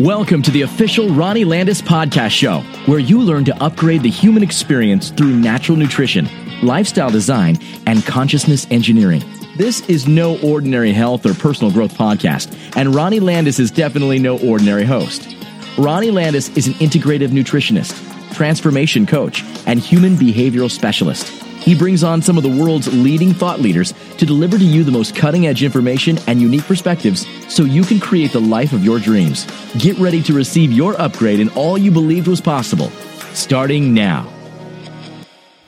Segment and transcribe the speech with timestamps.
[0.00, 4.42] Welcome to the official Ronnie Landis podcast show, where you learn to upgrade the human
[4.42, 6.28] experience through natural nutrition,
[6.62, 7.56] lifestyle design,
[7.86, 9.24] and consciousness engineering.
[9.56, 14.38] This is no ordinary health or personal growth podcast, and Ronnie Landis is definitely no
[14.40, 15.34] ordinary host.
[15.78, 21.45] Ronnie Landis is an integrative nutritionist, transformation coach, and human behavioral specialist.
[21.66, 24.92] He brings on some of the world's leading thought leaders to deliver to you the
[24.92, 29.00] most cutting edge information and unique perspectives so you can create the life of your
[29.00, 29.48] dreams.
[29.76, 32.90] Get ready to receive your upgrade in all you believed was possible,
[33.32, 34.32] starting now.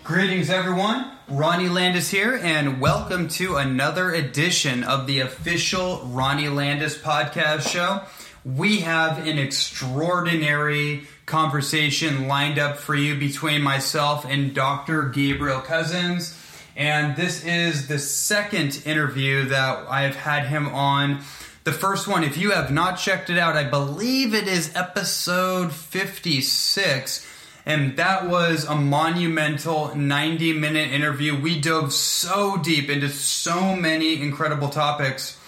[0.05, 1.11] Greetings, everyone.
[1.27, 8.03] Ronnie Landis here, and welcome to another edition of the official Ronnie Landis podcast show.
[8.45, 15.05] We have an extraordinary conversation lined up for you between myself and Dr.
[15.05, 16.35] Gabriel Cousens.
[16.75, 21.21] And this is the second interview that I've had him on.
[21.65, 25.73] The first one, if you have not checked it out, I believe it is episode
[25.73, 27.27] 56.
[27.67, 31.39] And that was a monumental 90 minute interview.
[31.39, 35.39] We dove so deep into so many incredible topics.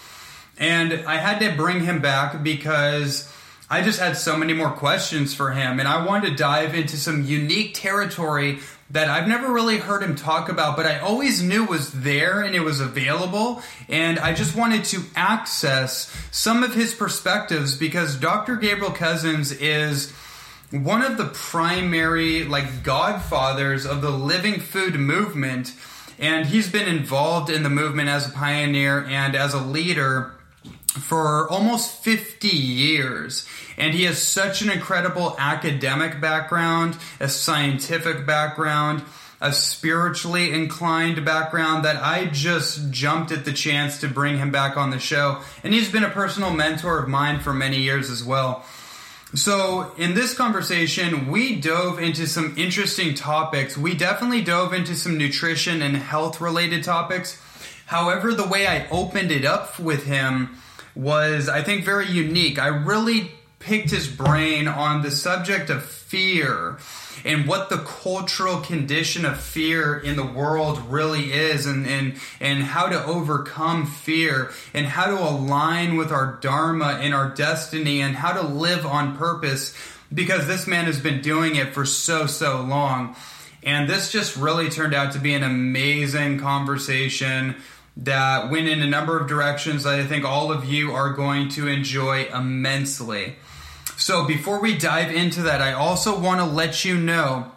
[0.58, 3.33] And I had to bring him back because
[3.70, 6.96] I just had so many more questions for him, and I wanted to dive into
[6.96, 8.58] some unique territory
[8.90, 12.56] that I've never really heard him talk about, but I always knew was there and
[12.56, 13.62] it was available.
[13.88, 18.56] And I just wanted to access some of his perspectives because Dr.
[18.56, 20.10] Gabriel Cousens is
[20.72, 25.72] one of the primary, like, godfathers of the living food movement.
[26.18, 30.32] And he's been involved in the movement as a pioneer and as a leader
[30.92, 33.46] for almost 50 years.
[33.78, 39.02] And he has such an incredible academic background, a scientific background,
[39.41, 44.77] a spiritually inclined background that I just jumped at the chance to bring him back
[44.77, 45.41] on the show.
[45.64, 48.64] And he's been a personal mentor of mine for many years as well.
[49.33, 53.78] So, in this conversation, we dove into some interesting topics.
[53.78, 57.40] We definitely dove into some nutrition and health related topics.
[57.86, 60.57] However, the way I opened it up with him
[60.95, 62.58] was, I think, very unique.
[62.58, 66.78] I really picked his brain on the subject of fear
[67.24, 72.62] and what the cultural condition of fear in the world really is and, and, and
[72.62, 78.17] how to overcome fear and how to align with our dharma and our destiny and
[78.17, 79.77] how to live on purpose
[80.12, 83.14] because this man has been doing it for so, so long.
[83.62, 87.57] And this just really turned out to be an amazing conversation
[88.00, 91.48] that went in a number of directions that I think all of you are going
[91.50, 93.36] to enjoy immensely.
[93.96, 97.52] So, before we dive into that, I also want to let you know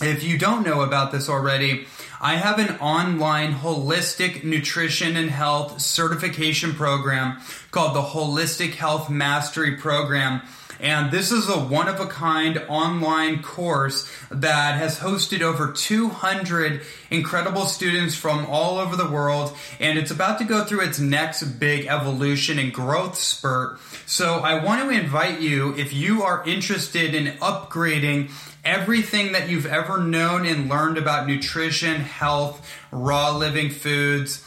[0.00, 1.86] if you don't know about this already,
[2.20, 9.76] I have an online holistic nutrition and health certification program called the Holistic Health Mastery
[9.76, 10.42] Program.
[10.82, 16.82] And this is a one of a kind online course that has hosted over 200
[17.08, 19.56] incredible students from all over the world.
[19.78, 23.78] And it's about to go through its next big evolution and growth spurt.
[24.06, 28.32] So I want to invite you, if you are interested in upgrading
[28.64, 34.44] everything that you've ever known and learned about nutrition, health, raw living foods,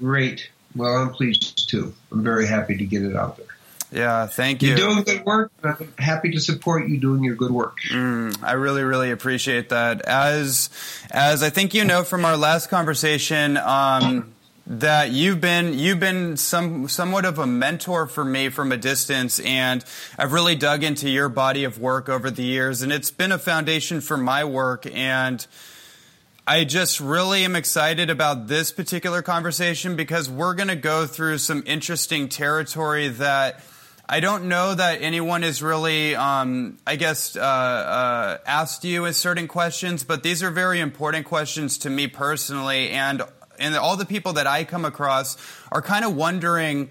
[0.00, 0.50] Great.
[0.76, 1.94] Well, I'm pleased too.
[2.12, 3.46] I'm very happy to get it out there.
[3.90, 4.68] Yeah, thank you.
[4.68, 5.50] You're doing good work.
[5.64, 7.78] I'm happy to support you doing your good work.
[7.90, 10.02] Mm, I really, really appreciate that.
[10.02, 10.68] As,
[11.10, 14.30] as I think you know from our last conversation, um,
[14.70, 19.40] that you've been you've been some somewhat of a mentor for me from a distance
[19.40, 19.84] and
[20.16, 23.38] I've really dug into your body of work over the years and it's been a
[23.38, 25.44] foundation for my work and
[26.46, 31.38] I just really am excited about this particular conversation because we're going to go through
[31.38, 33.64] some interesting territory that
[34.08, 39.12] I don't know that anyone has really, um, I guess, uh, uh, asked you a
[39.12, 43.22] certain questions, but these are very important questions to me personally, and
[43.60, 45.36] and all the people that I come across
[45.70, 46.90] are kind of wondering.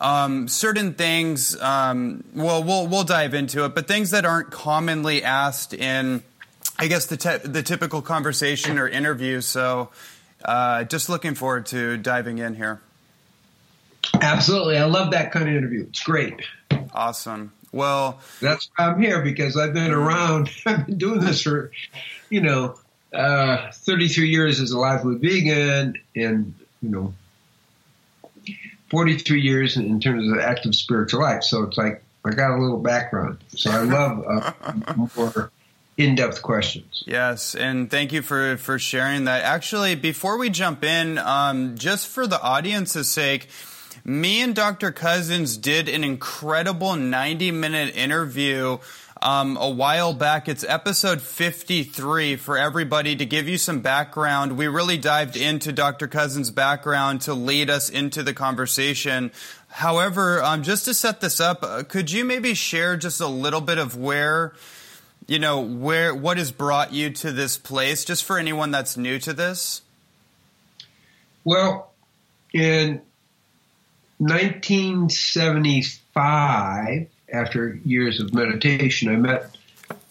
[0.00, 5.22] Um, certain things, um, well, we'll we'll dive into it, but things that aren't commonly
[5.22, 6.22] asked in,
[6.78, 9.42] I guess the te- the typical conversation or interview.
[9.42, 9.90] So,
[10.42, 12.80] uh, just looking forward to diving in here.
[14.20, 14.78] Absolutely.
[14.78, 15.86] I love that kind of interview.
[15.88, 16.40] It's great.
[16.92, 17.52] Awesome.
[17.72, 20.50] Well, that's why I'm here because I've been around.
[20.66, 21.70] I've been doing this for,
[22.28, 22.78] you know,
[23.12, 27.14] uh, 33 years as a live food vegan and, you know,
[28.90, 31.42] 43 years in terms of active spiritual life.
[31.44, 33.38] So it's like I got a little background.
[33.48, 35.50] So I love uh, more
[35.96, 37.04] in-depth questions.
[37.06, 39.42] Yes, and thank you for for sharing that.
[39.42, 43.48] Actually, before we jump in, um, just for the audience's sake
[44.04, 44.92] me and Dr.
[44.92, 48.78] Cousens did an incredible 90 minute interview
[49.22, 50.48] um, a while back.
[50.48, 54.56] It's episode 53 for everybody to give you some background.
[54.56, 56.08] We really dived into Dr.
[56.08, 59.32] Cousens' background to lead us into the conversation.
[59.68, 63.60] However, um, just to set this up, uh, could you maybe share just a little
[63.60, 64.54] bit of where,
[65.26, 69.18] you know, where what has brought you to this place, just for anyone that's new
[69.20, 69.82] to this?
[71.44, 71.92] Well,
[72.52, 73.00] in
[74.18, 79.56] 1975, after years of meditation, I met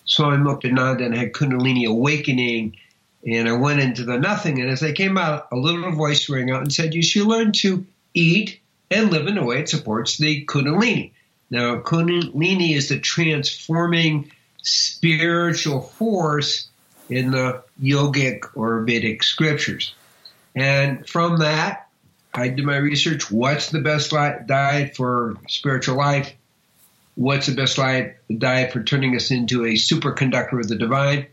[0.06, 2.77] Swami Muktananda and had Kundalini awakening.
[3.25, 4.62] And I went into the nothing.
[4.62, 7.51] And as I came out, a little voice rang out and said, You should learn
[7.54, 11.12] to eat and live in a way it supports the Kundalini.
[11.50, 14.31] Now, Kundalini is the transforming
[14.62, 16.69] spiritual force
[17.10, 19.94] in the yogic or Vedic scriptures.
[20.56, 21.88] And from that,
[22.33, 23.31] I did my research.
[23.31, 26.33] What's the best diet for spiritual life?
[27.19, 31.27] What's the best diet for turning us into a superconductor of the divine?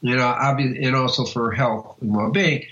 [0.00, 2.66] You know, and also for health and well-being.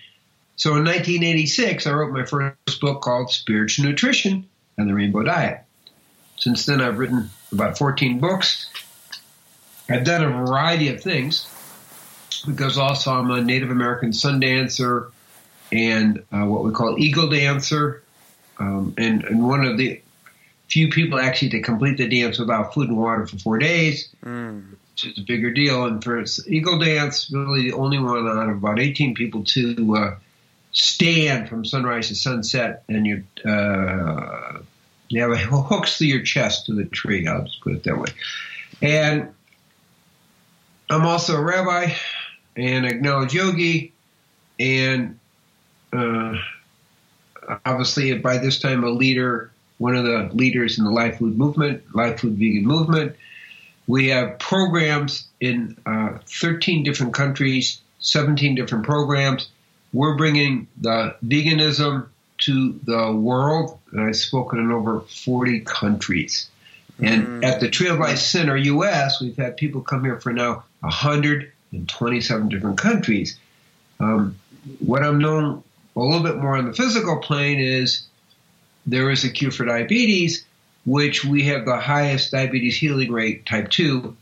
[0.54, 4.48] So in 1986, I wrote my first book called Spiritual Nutrition
[4.78, 5.64] and the Rainbow Diet.
[6.36, 8.70] Since then, I've written about 14 books.
[9.88, 11.52] I've done a variety of things
[12.46, 15.10] because also I'm a Native American sun dancer,
[15.72, 18.04] and uh, what we call Eagle Dancer,
[18.60, 20.00] um, and, and one of the
[20.70, 24.64] few people actually to complete the dance without food and water for four days, mm.
[24.92, 25.84] which is a bigger deal.
[25.84, 30.16] And for Eagle Dance, really the only one out of about 18 people to uh,
[30.72, 34.60] stand from sunrise to sunset, and you uh,
[35.08, 37.26] you have hooks through your chest to the tree.
[37.26, 38.08] I'll just put it that way.
[38.80, 39.34] And
[40.88, 41.92] I'm also a rabbi
[42.56, 43.92] and acknowledged yogi,
[44.58, 45.18] and
[45.92, 46.34] uh,
[47.64, 51.82] obviously by this time a leader, one of the leaders in the live food movement,
[51.94, 53.16] live food vegan movement.
[53.86, 59.48] We have programs in uh, 13 different countries, 17 different programs.
[59.94, 62.08] We're bringing the veganism
[62.42, 66.50] to the world, and I've spoken in over 40 countries.
[66.98, 67.44] And mm.
[67.44, 72.48] at the Tree of Life Center US, we've had people come here for now 127
[72.50, 73.38] different countries.
[73.98, 74.38] Um,
[74.78, 75.64] what I'm known
[75.96, 78.06] a little bit more on the physical plane is
[78.86, 80.44] there is a cure for diabetes,
[80.84, 84.16] which we have the highest diabetes healing rate, type 2,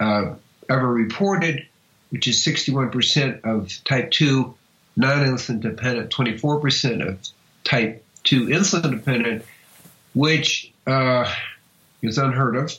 [0.00, 0.34] uh,
[0.70, 1.66] ever reported,
[2.10, 4.54] which is 61% of type 2
[4.96, 7.18] non-insulin dependent, 24% of
[7.64, 9.44] type 2 insulin dependent,
[10.14, 11.30] which uh,
[12.02, 12.72] is unheard of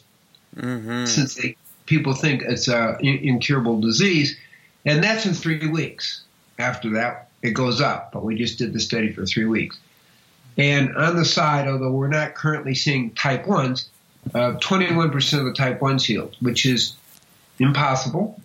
[0.55, 1.05] mm-hmm.
[1.05, 4.37] since they, people think it's an incurable disease.
[4.85, 6.21] And that's in three weeks.
[6.57, 9.77] After that, it goes up, but we just did the study for three weeks.
[10.57, 13.87] And on the side, although we're not currently seeing type 1s,
[14.33, 16.95] uh, 21% of the type 1s healed, which is
[17.59, 18.39] impossible,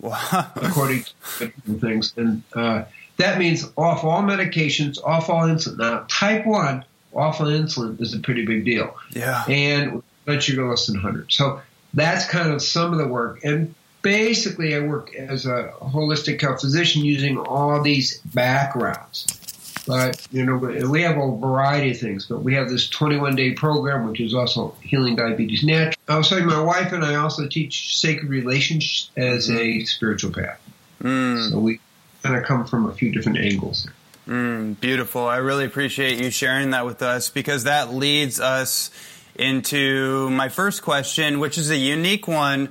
[0.55, 1.05] according
[1.37, 1.47] to
[1.79, 2.13] things.
[2.17, 2.83] And uh,
[3.17, 5.77] that means off all medications, off all insulin.
[5.77, 8.95] Now, type 1, off all insulin is a pretty big deal.
[9.11, 9.43] Yeah.
[9.47, 11.31] And blood sugar less than 100.
[11.31, 11.61] So
[11.93, 13.43] that's kind of some of the work.
[13.43, 19.40] And basically, I work as a holistic health physician using all these backgrounds.
[19.87, 23.53] But, you know, we have a variety of things, but we have this 21 day
[23.53, 26.23] program, which is also Healing Diabetes Natural.
[26.23, 30.59] Say my wife and I also teach sacred relations as a spiritual path.
[31.01, 31.49] Mm.
[31.49, 31.79] So we
[32.21, 33.87] kind of come from a few different angles.
[34.27, 35.25] Mm, beautiful.
[35.25, 38.91] I really appreciate you sharing that with us because that leads us
[39.35, 42.69] into my first question, which is a unique one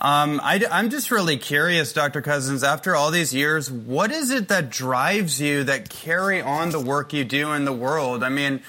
[0.00, 2.22] Um, I, am just really curious, Dr.
[2.22, 6.78] Cousens, after all these years, what is it that drives you that carry on the
[6.78, 8.22] work you do in the world?
[8.22, 8.62] I mean,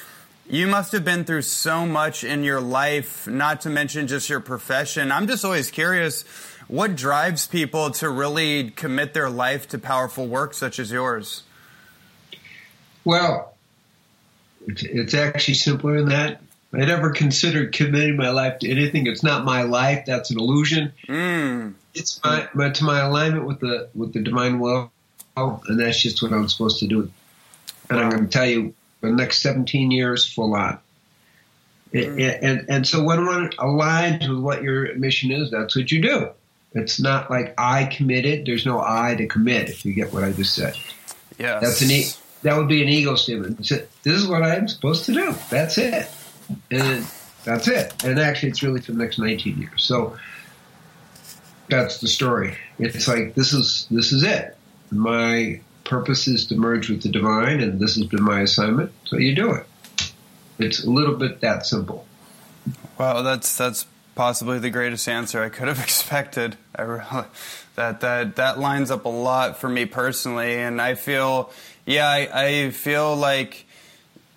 [0.50, 4.39] you must have been through so much in your life, not to mention just your
[4.39, 5.12] profession.
[5.12, 6.24] I'm just always curious
[6.69, 11.43] what drives people to really commit their life to powerful work such as yours?
[13.03, 13.55] Well,
[14.67, 16.41] it's, it's actually simpler than that.
[16.71, 19.07] I never considered committing my life to anything.
[19.07, 20.05] It's not my life.
[20.05, 20.93] That's an illusion.
[21.07, 21.73] Mm.
[21.95, 24.91] It's my, my, to my alignment with the with the divine will,
[25.35, 27.11] and that's just what I'm supposed to do.
[27.89, 30.77] And I'm going to tell you, the next 17 years, full on.
[31.91, 32.39] Mm.
[32.43, 36.29] And, and so when one aligns with what your mission is, that's what you do.
[36.73, 38.45] It's not like I committed.
[38.45, 39.69] There's no I to commit.
[39.69, 40.75] If you get what I just said.
[41.39, 41.59] Yeah.
[41.59, 42.11] That's an e-
[42.43, 43.57] that would be an ego statement.
[43.57, 45.33] This is what I'm supposed to do.
[45.49, 46.07] That's it.
[46.72, 47.06] And
[47.44, 48.03] that's it.
[48.03, 49.84] And actually, it's really for the next 19 years.
[49.84, 50.18] So
[51.70, 52.58] that's the story.
[52.77, 54.58] It's like this is this is it.
[54.91, 58.91] My purpose is to merge with the divine, and this has been my assignment.
[59.06, 59.65] So you do it.
[60.58, 62.06] It's a little bit that simple.
[62.98, 66.58] Wow, that's that's possibly the greatest answer I could have expected.
[66.77, 67.01] Really,
[67.75, 71.51] that that that lines up a lot for me personally, and I feel,
[71.86, 73.65] yeah, I, I feel like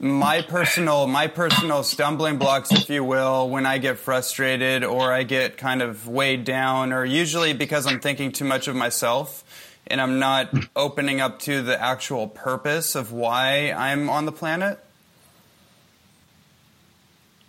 [0.03, 5.23] my personal my personal stumbling blocks, if you will, when I get frustrated or I
[5.23, 9.45] get kind of weighed down, or usually because I'm thinking too much of myself
[9.87, 14.81] and I'm not opening up to the actual purpose of why I'm on the planet.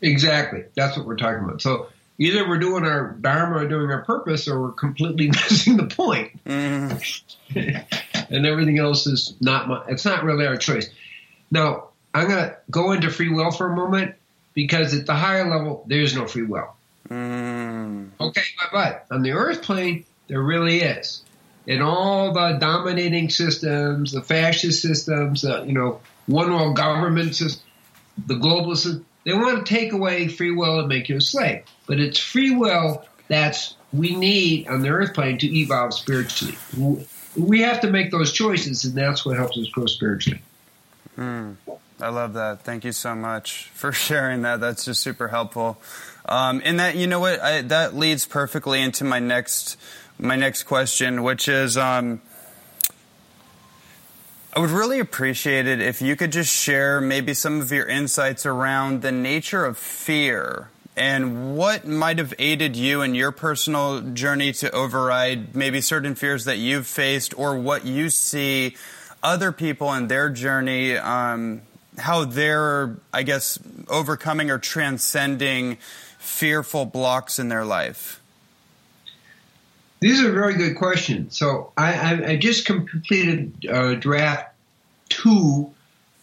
[0.01, 0.65] Exactly.
[0.75, 1.61] That's what we're talking about.
[1.61, 1.87] So
[2.19, 6.43] either we're doing our dharma or doing our purpose, or we're completely missing the point.
[6.45, 7.23] Mm.
[8.29, 9.67] and everything else is not.
[9.67, 10.87] My, it's not really our choice.
[11.49, 14.15] Now I'm going to go into free will for a moment
[14.53, 16.75] because at the higher level there's no free will.
[17.09, 18.09] Mm.
[18.19, 21.23] Okay, but, but on the earth plane there really is.
[21.65, 27.63] In all the dominating systems, the fascist systems, the you know one world government system,
[28.25, 31.63] the globalists, they want to take away free will and make you a slave.
[31.87, 36.57] But it's free will that's we need on the earth plane to evolve spiritually.
[37.35, 40.41] We have to make those choices, and that's what helps us grow spiritually.
[41.17, 41.55] Mm.
[42.03, 42.63] I love that.
[42.63, 44.59] Thank you so much for sharing that.
[44.59, 45.77] That's just super helpful.
[46.25, 49.77] Um, and that, you know what, I, that leads perfectly into my next
[50.19, 51.77] my next question, which is.
[51.77, 52.21] Um,
[54.55, 58.45] I would really appreciate it if you could just share maybe some of your insights
[58.45, 64.51] around the nature of fear and what might have aided you in your personal journey
[64.53, 68.75] to override maybe certain fears that you've faced or what you see
[69.23, 71.63] other people in their journey, um,
[71.97, 75.77] how they're, I guess, overcoming or transcending
[76.17, 78.21] fearful blocks in their life.
[79.99, 81.37] These are very good questions.
[81.37, 84.53] So I, I, I just completed uh, draft
[85.09, 85.71] two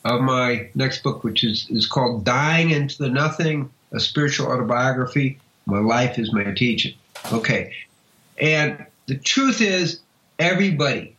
[0.05, 5.39] of my next book, which is, is called Dying into the Nothing, a spiritual autobiography.
[5.67, 6.95] My life is my teaching.
[7.33, 7.75] Okay.
[8.39, 10.00] And the truth is,
[10.39, 11.17] everybody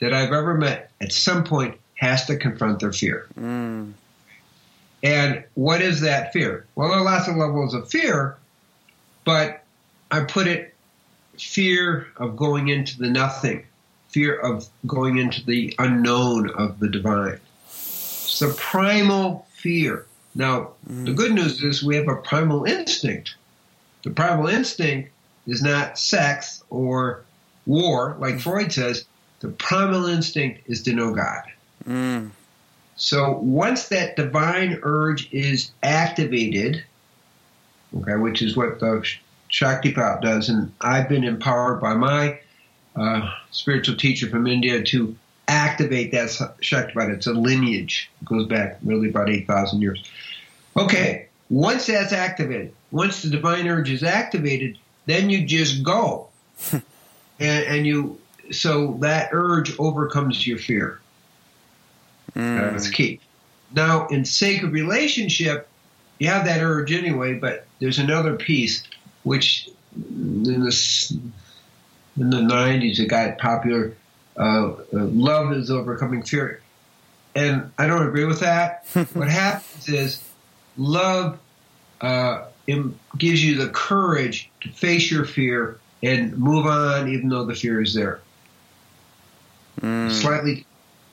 [0.00, 3.26] that I've ever met at some point has to confront their fear.
[3.38, 3.92] Mm.
[5.02, 6.64] And what is that fear?
[6.74, 8.36] Well, there are lots of levels of fear,
[9.24, 9.64] but
[10.10, 10.74] I put it
[11.36, 13.64] fear of going into the nothing,
[14.08, 17.40] fear of going into the unknown of the divine.
[17.66, 20.06] It's the primal fear.
[20.34, 21.04] Now, mm.
[21.04, 23.34] the good news is we have a primal instinct.
[24.04, 25.10] The primal instinct
[25.46, 27.24] is not sex or
[27.66, 28.40] war, like mm.
[28.40, 29.04] Freud says.
[29.40, 31.42] The primal instinct is to know God.
[31.88, 32.30] Mm.
[32.96, 36.84] So once that divine urge is activated,
[37.96, 39.04] okay, which is what the
[39.50, 42.38] Shaktipat does, and I've been empowered by my
[42.94, 45.16] uh, spiritual teacher from India to
[45.46, 47.10] activate that Shaktipat.
[47.10, 48.10] It's a lineage.
[48.20, 50.04] It goes back really about 8,000 years.
[50.76, 54.76] Okay, once that's activated, once the divine urge is activated,
[55.06, 56.28] then you just go.
[56.72, 56.84] and,
[57.38, 61.00] and you, so that urge overcomes your fear.
[62.38, 62.72] Mm.
[62.72, 63.20] That's key.
[63.74, 65.68] Now, in sacred relationship,
[66.18, 68.84] you have that urge anyway, but there's another piece
[69.24, 71.20] which in the
[72.16, 73.94] in the 90s it got popular.
[74.36, 76.62] Uh, uh, love is overcoming fear,
[77.34, 78.86] and I don't agree with that.
[79.12, 80.22] what happens is
[80.76, 81.38] love
[82.00, 82.44] uh,
[83.16, 87.82] gives you the courage to face your fear and move on, even though the fear
[87.82, 88.20] is there.
[89.80, 90.10] Mm.
[90.12, 90.64] Slightly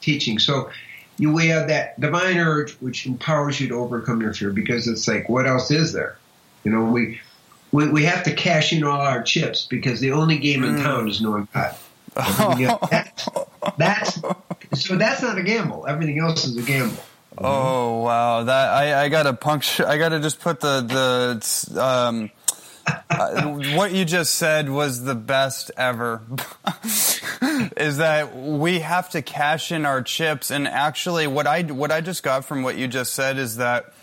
[0.02, 0.38] teaching.
[0.38, 0.70] So
[1.18, 5.08] you we have that divine urge which empowers you to overcome your fear because it's
[5.08, 6.18] like what else is there?
[6.64, 7.20] You know, we
[7.72, 11.10] we, we have to cash in all our chips because the only game in town
[11.10, 11.76] is knowing God.
[12.58, 13.28] You know, that's,
[13.78, 14.22] that's
[14.74, 15.86] so that's not a gamble.
[15.86, 17.04] Everything else is a gamble.
[17.38, 18.44] Oh wow!
[18.44, 19.86] That I, I gotta puncture.
[19.86, 22.32] I gotta just put the the um,
[23.10, 23.44] uh,
[23.76, 26.22] what you just said was the best ever.
[27.78, 32.02] is that we have to cash in our chips, and actually, what I what I
[32.02, 33.94] just got from what you just said is that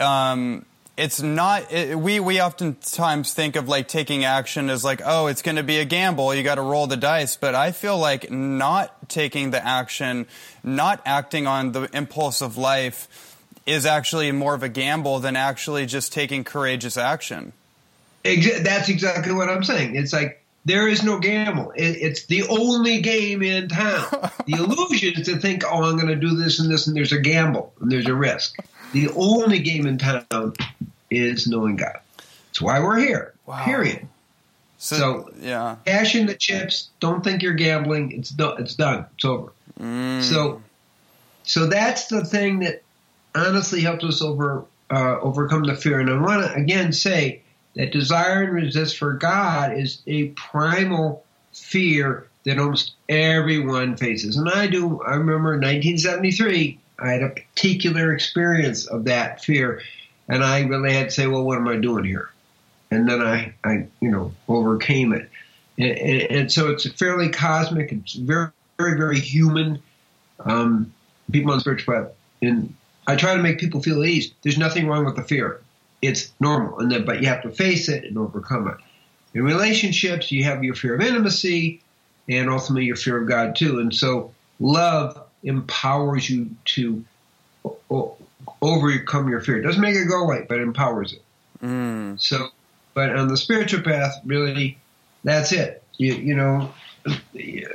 [0.00, 0.64] um,
[0.96, 5.42] it's not it, we we oftentimes think of like taking action as like oh it's
[5.42, 6.34] going to be a gamble.
[6.34, 7.36] You got to roll the dice.
[7.36, 10.26] But i feel like not taking the action
[10.62, 15.86] not acting on the impulse of life is actually more of a gamble than actually
[15.86, 17.52] just taking courageous action.
[18.24, 19.96] That's exactly what i'm saying.
[19.96, 21.72] It's like there is no gamble.
[21.74, 24.06] it's the only game in town.
[24.46, 27.12] the illusion is to think, oh, I'm going to do this and this, and there's
[27.12, 28.56] a gamble and there's a risk.
[28.92, 30.54] The only game in town
[31.10, 31.98] is knowing God.
[32.16, 33.34] That's why we're here.
[33.46, 33.64] Wow.
[33.64, 34.06] Period.
[34.78, 36.90] So, so, yeah, cash in the chips.
[36.98, 38.12] Don't think you're gambling.
[38.12, 38.60] It's done.
[38.60, 39.06] It's done.
[39.14, 39.52] It's over.
[39.80, 40.22] Mm.
[40.22, 40.60] So,
[41.44, 42.82] so that's the thing that
[43.34, 46.00] honestly helped us over uh, overcome the fear.
[46.00, 47.42] And I want to again say
[47.74, 54.36] that desire and resist for God is a primal fear that almost everyone faces.
[54.36, 55.00] And I do.
[55.02, 59.82] I remember in 1973, I had a particular experience of that fear
[60.28, 62.30] and I really had to say, well, what am I doing here?
[62.90, 65.28] And then I, I you know, overcame it.
[65.78, 67.92] And, and, and so it's fairly cosmic.
[67.92, 68.48] It's very,
[68.78, 69.82] very, very human.
[70.40, 70.92] Um,
[71.30, 72.74] people on spiritual path, and
[73.06, 74.32] I try to make people feel at ease.
[74.42, 75.60] There's nothing wrong with the fear.
[76.02, 78.76] It's normal, and then, but you have to face it and overcome it.
[79.34, 81.80] In relationships, you have your fear of intimacy,
[82.28, 83.78] and ultimately your fear of God too.
[83.78, 87.04] And so, love empowers you to
[88.60, 89.58] overcome your fear.
[89.58, 91.22] It doesn't make it go away, but it empowers it.
[91.62, 92.20] Mm.
[92.20, 92.48] So,
[92.94, 94.78] but on the spiritual path, really,
[95.24, 95.82] that's it.
[95.98, 96.72] You, you know,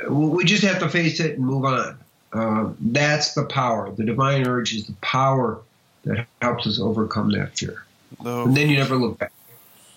[0.10, 1.98] we just have to face it and move on.
[2.34, 3.92] Um, that's the power.
[3.92, 5.62] The divine urge is the power
[6.04, 7.84] that helps us overcome that fear.
[8.24, 8.46] Oh.
[8.46, 9.32] And then you never look back.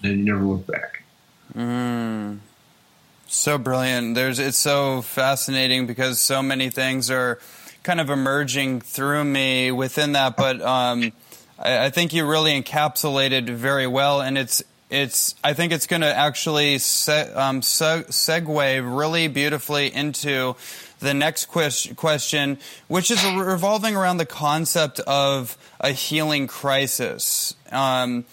[0.03, 1.03] Then you never look back.
[1.55, 2.39] Mm.
[3.27, 4.15] So brilliant.
[4.15, 7.39] There's it's so fascinating because so many things are
[7.83, 10.37] kind of emerging through me within that.
[10.37, 11.13] But um,
[11.59, 15.35] I, I, think you really encapsulated very well, and it's it's.
[15.45, 20.57] I think it's going to actually se- um, se- segue really beautifully into
[21.01, 22.59] the next question,
[22.89, 27.55] which is revolving around the concept of a healing crisis.
[27.73, 28.25] Um,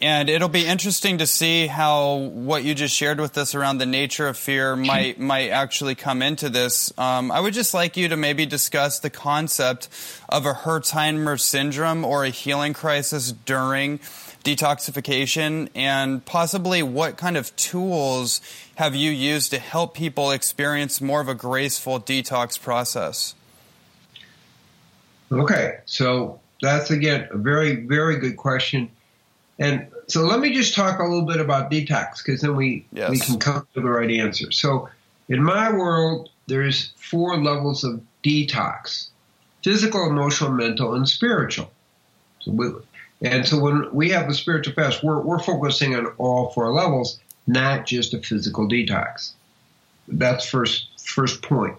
[0.00, 3.86] and it'll be interesting to see how what you just shared with us around the
[3.86, 6.92] nature of fear might might actually come into this.
[6.96, 9.88] Um, I would just like you to maybe discuss the concept
[10.28, 13.98] of a Herxheimer syndrome or a healing crisis during
[14.44, 18.40] detoxification, and possibly what kind of tools
[18.76, 23.34] have you used to help people experience more of a graceful detox process?
[25.30, 28.90] Okay, so that's again a very very good question
[29.58, 33.10] and so let me just talk a little bit about detox because then we, yes.
[33.10, 34.52] we can come to the right answer.
[34.52, 34.88] So
[35.28, 39.08] in my world, there's four levels of detox
[39.64, 41.70] physical, emotional, mental, and spiritual.
[42.40, 42.68] So we,
[43.22, 47.18] and so when we have the spiritual fast, we're, we're focusing on all four levels,
[47.46, 49.32] not just a physical detox.
[50.06, 51.76] That's first first point.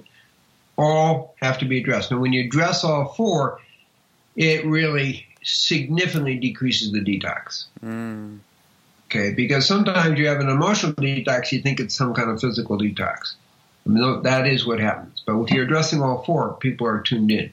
[0.78, 2.12] All have to be addressed.
[2.12, 3.60] Now, when you address all four,
[4.36, 7.66] it really significantly decreases the detox.
[7.84, 8.40] Mm.
[9.08, 12.78] Okay, because sometimes you have an emotional detox, you think it's some kind of physical
[12.78, 13.34] detox.
[13.86, 15.24] I mean, that is what happens.
[15.26, 17.52] But if you're addressing all four, people are tuned in.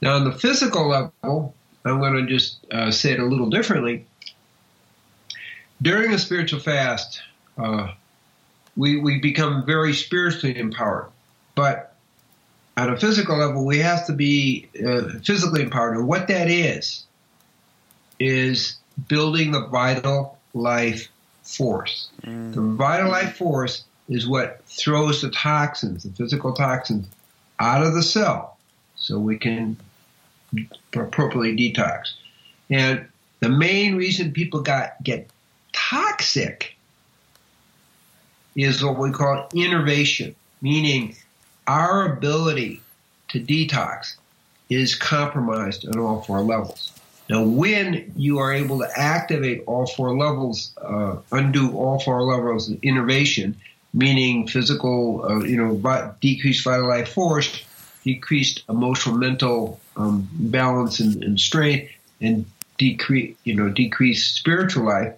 [0.00, 1.54] Now, on the physical level,
[1.88, 4.06] I'm going to just uh, say it a little differently.
[5.80, 7.22] During a spiritual fast,
[7.56, 7.92] uh,
[8.76, 11.10] we, we become very spiritually empowered.
[11.54, 11.94] But
[12.76, 15.96] on a physical level, we have to be uh, physically empowered.
[15.96, 17.04] And what that is,
[18.18, 18.76] is
[19.08, 21.08] building the vital life
[21.42, 22.08] force.
[22.22, 22.54] Mm.
[22.54, 27.06] The vital life force is what throws the toxins, the physical toxins,
[27.58, 28.56] out of the cell
[28.96, 29.76] so we can
[30.94, 32.12] appropriately detox.
[32.70, 33.06] And
[33.40, 35.30] the main reason people got get
[35.72, 36.74] toxic
[38.56, 41.16] is what we call enervation, meaning
[41.66, 42.80] our ability
[43.28, 44.16] to detox
[44.68, 46.92] is compromised at all four levels.
[47.30, 52.70] Now, when you are able to activate all four levels, uh, undo all four levels
[52.70, 53.56] of enervation,
[53.92, 57.62] meaning physical, uh, you know, decreased vital life force,
[58.02, 62.46] decreased emotional, mental um, balance and, and, strength, and
[62.78, 65.12] decrease, you know, decrease spiritual life.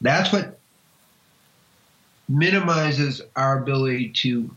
[0.00, 0.58] That's what
[2.28, 4.54] minimizes our ability to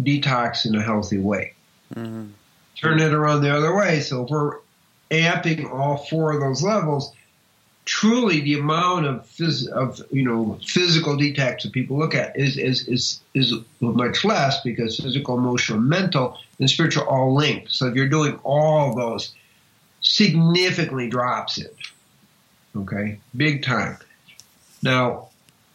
[0.00, 1.52] detox in a healthy way.
[1.94, 2.28] Mm-hmm.
[2.76, 4.00] Turn it around the other way.
[4.00, 4.56] So if we're
[5.10, 7.12] amping all four of those levels,
[7.88, 12.58] truly the amount of phys- of you know physical detox that people look at is
[12.58, 17.72] is is is much less because physical, emotional, mental, and spiritual all linked.
[17.72, 19.34] So if you're doing all those,
[20.02, 21.74] significantly drops it.
[22.76, 23.96] Okay, big time.
[24.82, 25.28] Now,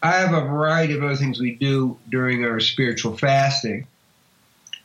[0.04, 3.88] I have a variety of other things we do during our spiritual fasting.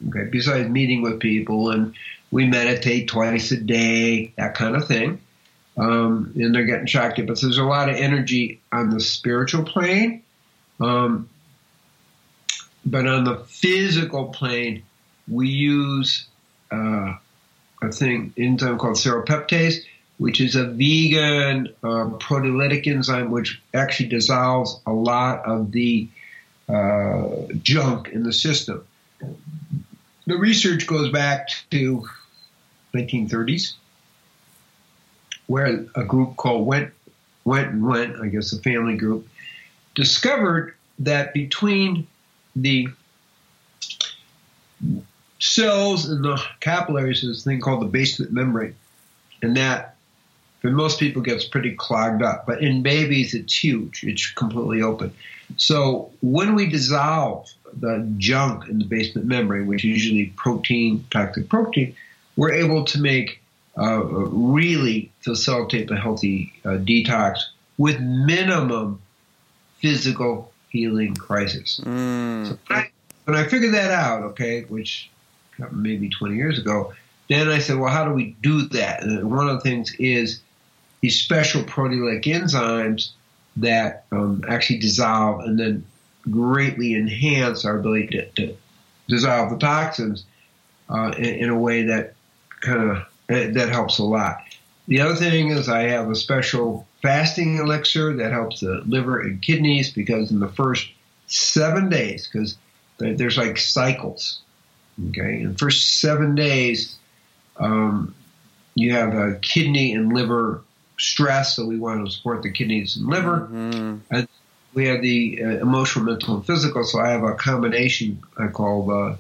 [0.09, 1.95] Okay, besides meeting with people and
[2.31, 5.21] we meditate twice a day, that kind of thing.
[5.79, 7.21] Um, and they're getting shocked.
[7.27, 10.23] But there's a lot of energy on the spiritual plane.
[10.81, 11.29] Um,
[12.85, 14.83] but on the physical plane,
[15.29, 16.27] we use
[16.73, 17.15] uh,
[17.83, 19.85] a thing enzyme called serrapeptase,
[20.17, 26.09] which is a vegan uh, proteolytic enzyme which actually dissolves a lot of the
[26.69, 27.29] uh,
[27.63, 28.87] junk in the system.
[30.27, 32.07] The research goes back to
[32.95, 33.75] 1930s,
[35.49, 36.93] where a group called Went
[37.45, 39.27] Went and Went, I guess a family group,
[39.95, 42.07] discovered that between
[42.55, 42.89] the
[45.41, 48.77] cells in the capillaries is a thing called the basement membrane,
[49.43, 49.97] and that
[50.61, 52.47] for most people gets pretty clogged up.
[52.47, 55.13] But in babies, it's huge; it's completely open.
[55.57, 61.49] So when we dissolve the junk in the basement membrane, which is usually protein, toxic
[61.49, 61.95] protein,
[62.37, 63.41] we're able to make
[63.79, 67.39] uh, really facilitate the healthy uh, detox
[67.77, 69.01] with minimum
[69.79, 71.81] physical healing crisis.
[71.85, 72.49] Mm.
[72.49, 72.91] So when I,
[73.25, 75.11] when I figured that out, okay, which
[75.71, 76.93] maybe 20 years ago,
[77.29, 79.03] then I said, well, how do we do that?
[79.03, 80.41] And one of the things is
[81.01, 83.11] these special proteolytic enzymes
[83.57, 85.85] that um, actually dissolve and then
[86.31, 88.57] greatly enhance our ability to, to
[89.09, 90.25] dissolve the toxins
[90.89, 92.15] uh, in, in, a way that
[92.61, 94.43] kind of that helps a lot.
[94.87, 99.41] The other thing is I have a special fasting elixir that helps the liver and
[99.41, 100.89] kidneys because in the first
[101.27, 102.57] seven days, because
[102.99, 104.41] there's like cycles,
[105.11, 106.97] okay, in the first seven days,
[107.59, 108.15] um,
[108.75, 110.63] you have a kidney and liver
[110.99, 113.49] stress, so we want to support the kidneys and liver.
[113.51, 114.15] Mm-hmm.
[114.15, 114.29] And
[114.73, 116.85] we have the uh, emotional, mental, and physical.
[116.85, 119.19] So I have a combination I call the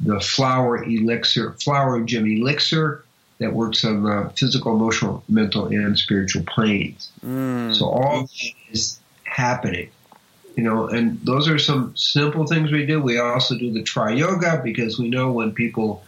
[0.00, 3.04] the flower elixir, flower gem elixir
[3.42, 7.10] that works on the physical, emotional, mental, and spiritual planes.
[7.24, 7.74] Mm.
[7.74, 8.28] So all
[8.70, 9.90] is happening,
[10.56, 13.00] you know, and those are some simple things we do.
[13.00, 16.02] We also do the tri yoga because we know when people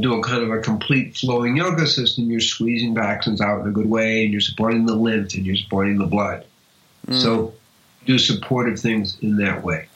[0.00, 3.72] do a kind of a complete flowing yoga system, you're squeezing toxins out in a
[3.72, 6.44] good way and you're supporting the lymph and you're supporting the blood.
[7.06, 7.20] Mm.
[7.22, 7.54] So
[8.04, 9.88] do supportive things in that way.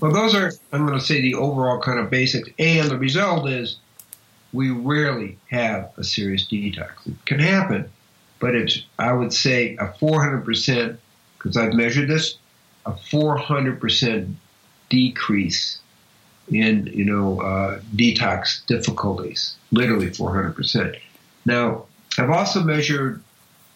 [0.00, 2.50] Well, those are, I'm going to say, the overall kind of basics.
[2.58, 3.78] And the result is
[4.52, 7.06] we rarely have a serious detox.
[7.06, 7.90] It can happen,
[8.38, 10.96] but it's, I would say, a 400%,
[11.38, 12.36] because I've measured this,
[12.86, 14.34] a 400%
[14.88, 15.78] decrease
[16.50, 20.98] in you know uh, detox difficulties, literally 400%.
[21.46, 21.86] Now,
[22.18, 23.22] I've also measured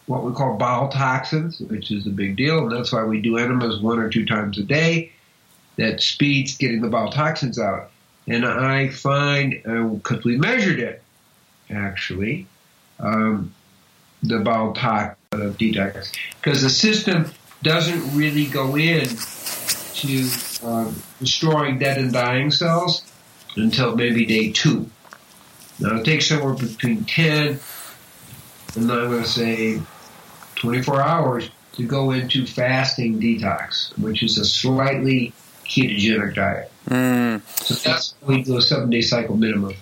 [0.07, 3.39] what we call bowel toxins, which is a big deal, and that's why we do
[3.39, 5.13] enemas one or two times a day.
[5.77, 7.91] That speeds getting the bowel toxins out.
[8.27, 11.03] And I find, because uh, we measured it,
[11.71, 12.47] actually,
[12.99, 13.55] um,
[14.23, 17.31] the bowel uh, detox, because the system
[17.63, 19.07] doesn't really go in
[19.95, 20.31] to
[20.63, 23.05] um, destroying dead and dying cells
[23.57, 24.89] until maybe day two.
[25.79, 27.61] Now it takes somewhere between 10
[28.77, 29.81] and I'm going to say
[30.57, 35.33] 24 hours to go into fasting detox, which is a slightly
[35.65, 36.71] ketogenic diet.
[36.89, 37.43] Mm.
[37.63, 39.75] So that's do a seven day cycle minimum.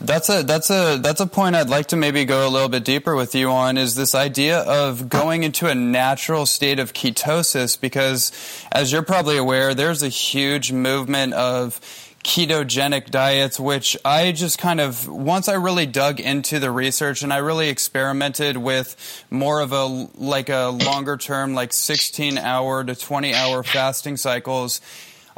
[0.00, 2.84] That's a that's a that's a point I'd like to maybe go a little bit
[2.84, 7.80] deeper with you on is this idea of going into a natural state of ketosis
[7.80, 8.32] because
[8.72, 11.80] as you're probably aware there's a huge movement of
[12.24, 17.32] ketogenic diets, which I just kind of, once I really dug into the research and
[17.32, 22.94] I really experimented with more of a, like a longer term, like 16 hour to
[22.94, 24.80] 20 hour fasting cycles,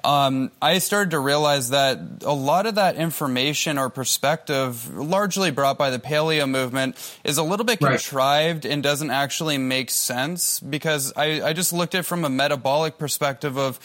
[0.05, 5.79] um, I started to realize that a lot of that information or perspective, largely brought
[5.79, 7.93] by the paleo movement, is a little bit right.
[7.93, 12.29] contrived and doesn't actually make sense because I, I just looked at it from a
[12.29, 13.79] metabolic perspective of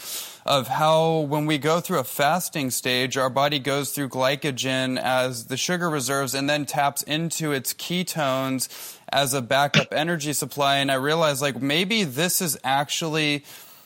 [0.47, 5.47] of how when we go through a fasting stage, our body goes through glycogen as
[5.47, 10.77] the sugar reserves and then taps into its ketones as a backup energy supply.
[10.77, 13.43] And I realized like maybe this is actually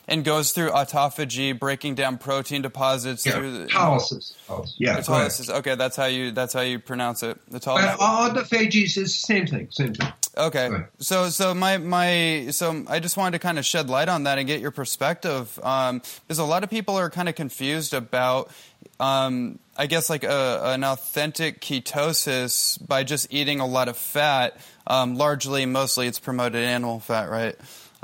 [0.08, 4.34] and goes through autophagy, breaking down protein deposits Yeah, through the autolysis.
[4.48, 4.74] Autolysis.
[4.78, 5.50] Yeah, autolysis.
[5.58, 7.38] Okay, that's how you that's how you pronounce it.
[7.50, 7.98] Autolysis.
[7.98, 9.68] But autophagy is the same thing.
[9.70, 10.12] Same thing.
[10.36, 10.70] Okay.
[10.70, 10.84] Right.
[10.98, 14.38] So so my my so I just wanted to kind of shed light on that
[14.38, 18.50] and get your perspective um, because a lot of people are kind of confused about
[18.98, 24.56] um, I guess like a, an authentic ketosis by just eating a lot of fat.
[24.86, 27.56] Um, largely, mostly, it's promoted animal fat, right?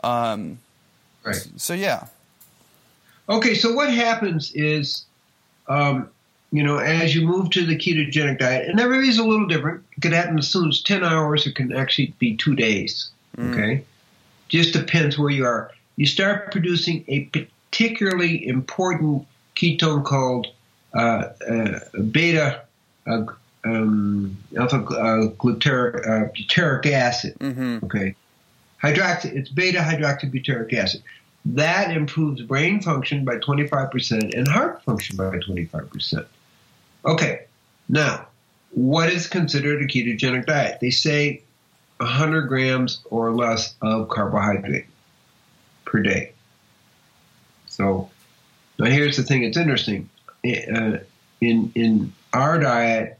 [0.05, 0.59] Um,
[1.29, 1.49] Right.
[1.57, 2.07] so yeah.
[3.29, 5.05] Okay, so what happens is,
[5.69, 6.09] um,
[6.51, 9.85] you know, as you move to the ketogenic diet, and everybody's a little different.
[9.97, 13.11] It could happen as soon as 10 hours, it can actually be two days.
[13.39, 13.85] Okay?
[14.49, 15.71] Just depends where you are.
[15.97, 20.47] You start producing a particularly important ketone called
[20.95, 22.63] uh, uh, beta
[23.07, 23.25] uh,
[23.65, 27.35] um, alpha uh, glutaric, uh, butyric acid.
[27.41, 28.15] hmm Okay.
[28.83, 31.03] Hydroxy, it's beta hydroxybutyric acid.
[31.45, 36.27] That improves brain function by 25% and heart function by 25%.
[37.05, 37.45] Okay.
[37.89, 38.27] Now,
[38.71, 40.79] what is considered a ketogenic diet?
[40.81, 41.43] They say
[41.99, 44.87] 100 grams or less of carbohydrate
[45.85, 46.33] per day.
[47.67, 48.11] So,
[48.79, 50.09] now here's the thing that's interesting.
[50.45, 50.99] Uh,
[51.41, 53.19] in, in our diet,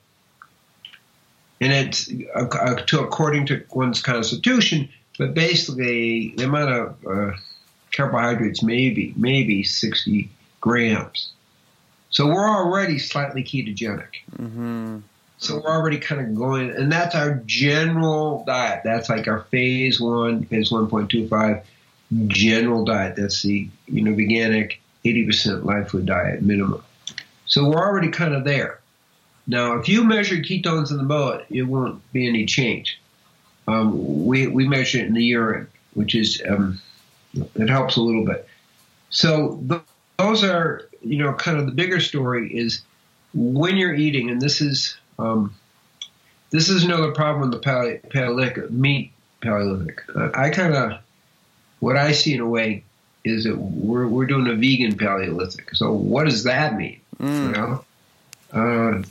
[1.61, 7.37] and it's uh, to according to one's constitution, but basically the amount of uh,
[7.93, 11.33] carbohydrates maybe maybe 60 grams.
[12.11, 14.17] So we're already slightly ketogenic.
[14.37, 14.99] hmm
[15.39, 18.81] So we're already kind of going, and that's our general diet.
[18.85, 21.63] That's like our phase one, phase 1.25
[22.27, 23.17] general diet.
[23.17, 26.83] That's the you know veganic 80% live food diet minimum.
[27.47, 28.81] So we're already kind of there.
[29.47, 33.01] Now, if you measure ketones in the blood, it won't be any change.
[33.67, 36.81] Um, we we measure it in the urine, which is um,
[37.35, 38.49] it helps a little bit.
[39.11, 39.83] So th-
[40.19, 42.83] those are you know kind of the bigger story is
[43.35, 45.55] when you're eating, and this is um,
[46.51, 50.03] this is another problem with the paleo- paleolithic meat paleolithic.
[50.15, 50.99] Uh, I kind of
[51.81, 52.85] what I see in a way
[53.25, 55.75] is that we're we're doing a vegan paleolithic.
[55.75, 57.01] So what does that mean?
[57.21, 57.53] You Mm.
[57.57, 57.85] know,
[58.53, 59.03] uh,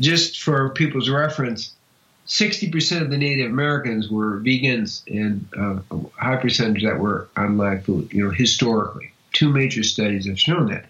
[0.00, 1.72] just for people's reference,
[2.32, 7.28] sixty percent of the Native Americans were vegans, and uh, a high percentage that were
[7.36, 8.12] on live food.
[8.12, 10.86] You know, historically, two major studies have shown that.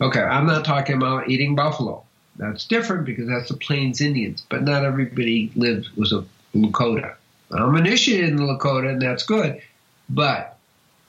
[0.00, 2.02] Okay, I'm not talking about eating buffalo.
[2.36, 6.24] That's different because that's the Plains Indians, but not everybody lived was a
[6.54, 7.14] Lakota.
[7.52, 9.62] I'm initiated in the Lakota, and that's good,
[10.10, 10.58] but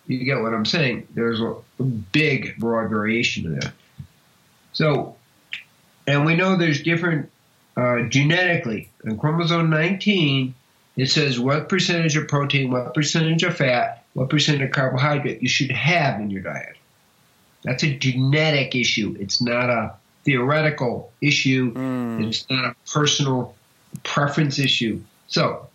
[0.06, 1.08] you get what I'm saying.
[1.16, 3.74] There's a big, broad variation to that.
[4.72, 5.16] So,
[6.06, 7.30] and we know there's different
[7.76, 8.90] uh, genetically.
[9.08, 10.54] On chromosome 19,
[10.98, 15.48] it says what percentage of protein, what percentage of fat, what percent of carbohydrate you
[15.48, 16.76] should have in your diet.
[17.64, 19.16] That's a genetic issue.
[19.20, 19.94] It's not a
[20.24, 21.74] theoretical issue.
[21.74, 22.28] Mm.
[22.28, 23.56] It's not a personal
[24.04, 25.02] preference issue.
[25.28, 25.68] So,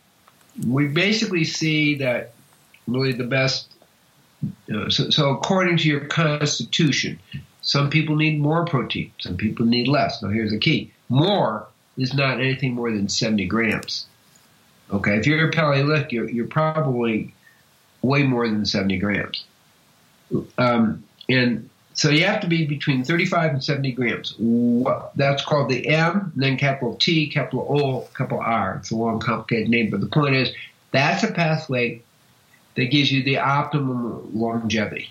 [0.68, 2.35] we basically see that
[2.87, 3.68] really the best.
[4.73, 7.18] Uh, so, so, according to your constitution,
[7.62, 10.23] some people need more protein, some people need less.
[10.23, 14.07] Now, here's the key more is not anything more than 70 grams.
[14.90, 17.35] Okay, if you're a Paleolithic, you're, you're probably
[18.02, 19.44] way more than 70 grams.
[20.59, 24.35] Um, and so you have to be between 35 and 70 grams.
[25.14, 28.76] That's called the M, then capital T, capital O, capital R.
[28.81, 30.52] It's a long, complicated name, but the point is
[30.90, 32.02] that's a pathway
[32.74, 35.11] that gives you the optimum longevity.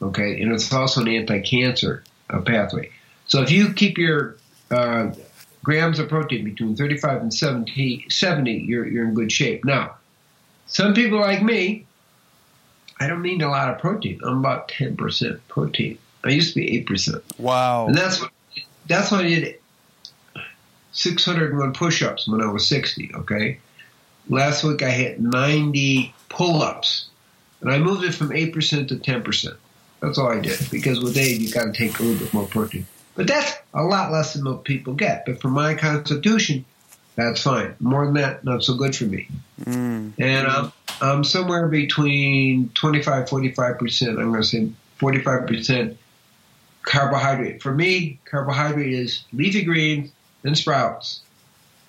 [0.00, 2.90] Okay, and it's also an anti-cancer uh, pathway.
[3.26, 4.36] So if you keep your
[4.70, 5.10] uh,
[5.68, 9.66] grams of protein between 35 and 70, 70 you're, you're in good shape.
[9.66, 9.96] Now,
[10.66, 11.84] some people like me,
[12.98, 14.18] I don't need a lot of protein.
[14.24, 15.98] I'm about 10% protein.
[16.24, 17.22] I used to be 8%.
[17.38, 17.86] Wow.
[17.86, 18.30] And that's what,
[18.86, 19.58] that's what I did
[20.92, 23.58] 601 push-ups when I was 60, okay?
[24.30, 27.08] Last week I hit 90 pull-ups.
[27.60, 29.56] And I moved it from 8% to 10%.
[30.00, 30.58] That's all I did.
[30.70, 32.86] Because with age, you got to take a little bit more protein.
[33.18, 35.26] But that's a lot less than most people get.
[35.26, 36.64] But for my constitution,
[37.16, 37.74] that's fine.
[37.80, 39.26] More than that, not so good for me.
[39.60, 40.12] Mm.
[40.20, 44.08] And I'm, I'm somewhere between 25, 45%.
[44.08, 45.96] I'm going to say 45%
[46.82, 47.60] carbohydrate.
[47.60, 50.12] For me, carbohydrate is leafy greens
[50.44, 51.22] and sprouts.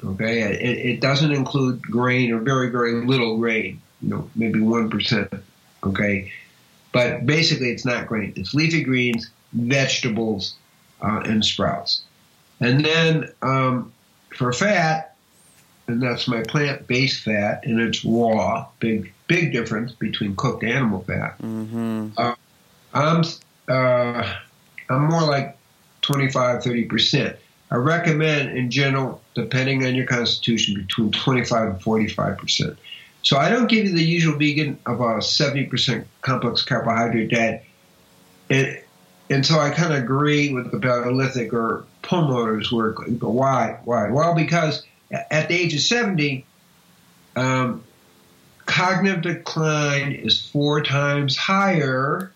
[0.04, 3.80] Okay, it, it doesn't include grain or very, very little grain.
[4.02, 5.42] You know, maybe 1%.
[5.84, 6.32] Okay,
[6.92, 8.34] but basically it's not grain.
[8.36, 10.56] It's leafy greens, vegetables,
[11.02, 12.04] uh, and sprouts.
[12.60, 13.92] And then um,
[14.36, 15.16] for fat,
[15.88, 18.68] and that's my plant-based fat, and it's raw.
[18.80, 21.36] Big, big difference between cooked animal fat.
[21.40, 22.10] hmm
[22.92, 23.24] I'm
[23.68, 24.36] uh,
[24.90, 25.58] I'm more like
[26.02, 27.36] 25, 30 percent.
[27.72, 32.80] I recommend, in general, depending on your constitution, between 25 and 45 percent.
[33.22, 37.64] So I don't give you the usual vegan of a 70 percent complex carbohydrate diet.
[38.50, 38.80] And,
[39.30, 42.98] and so I kind of agree with the Paleolithic or Perlmutter's work.
[43.22, 43.80] Why?
[43.86, 44.10] Why?
[44.10, 46.46] Well, because at the age of 70,
[47.36, 47.84] um,
[48.66, 52.32] cognitive decline is four times higher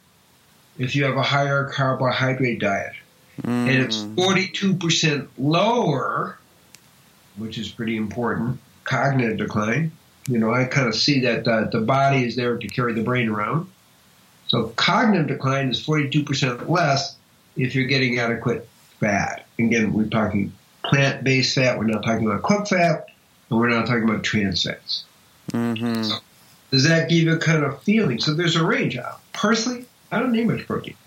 [0.78, 2.94] if you have a higher carbohydrate diet.
[3.42, 3.68] Mm.
[3.68, 6.38] And it's 42% lower,
[7.38, 9.92] which is pretty important, cognitive decline.
[10.28, 13.04] You know, I kind of see that uh, the body is there to carry the
[13.04, 13.70] brain around.
[14.54, 17.16] So cognitive decline is 42% less
[17.56, 19.48] if you're getting adequate fat.
[19.58, 21.80] Again, we're talking plant-based fat.
[21.80, 23.08] We're not talking about cooked fat,
[23.50, 25.06] and we're not talking about trans fats.
[25.54, 26.04] Mm-hmm.
[26.04, 26.18] So
[26.70, 28.20] does that give you a kind of feeling?
[28.20, 28.96] So there's a range.
[29.34, 30.98] Personally, I don't need much protein.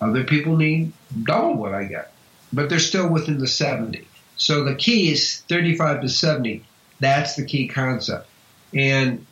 [0.00, 2.10] Other people need double what I get,
[2.52, 4.04] but they're still within the 70.
[4.36, 6.64] So the key is 35 to 70.
[6.98, 8.28] That's the key concept.
[8.74, 9.26] And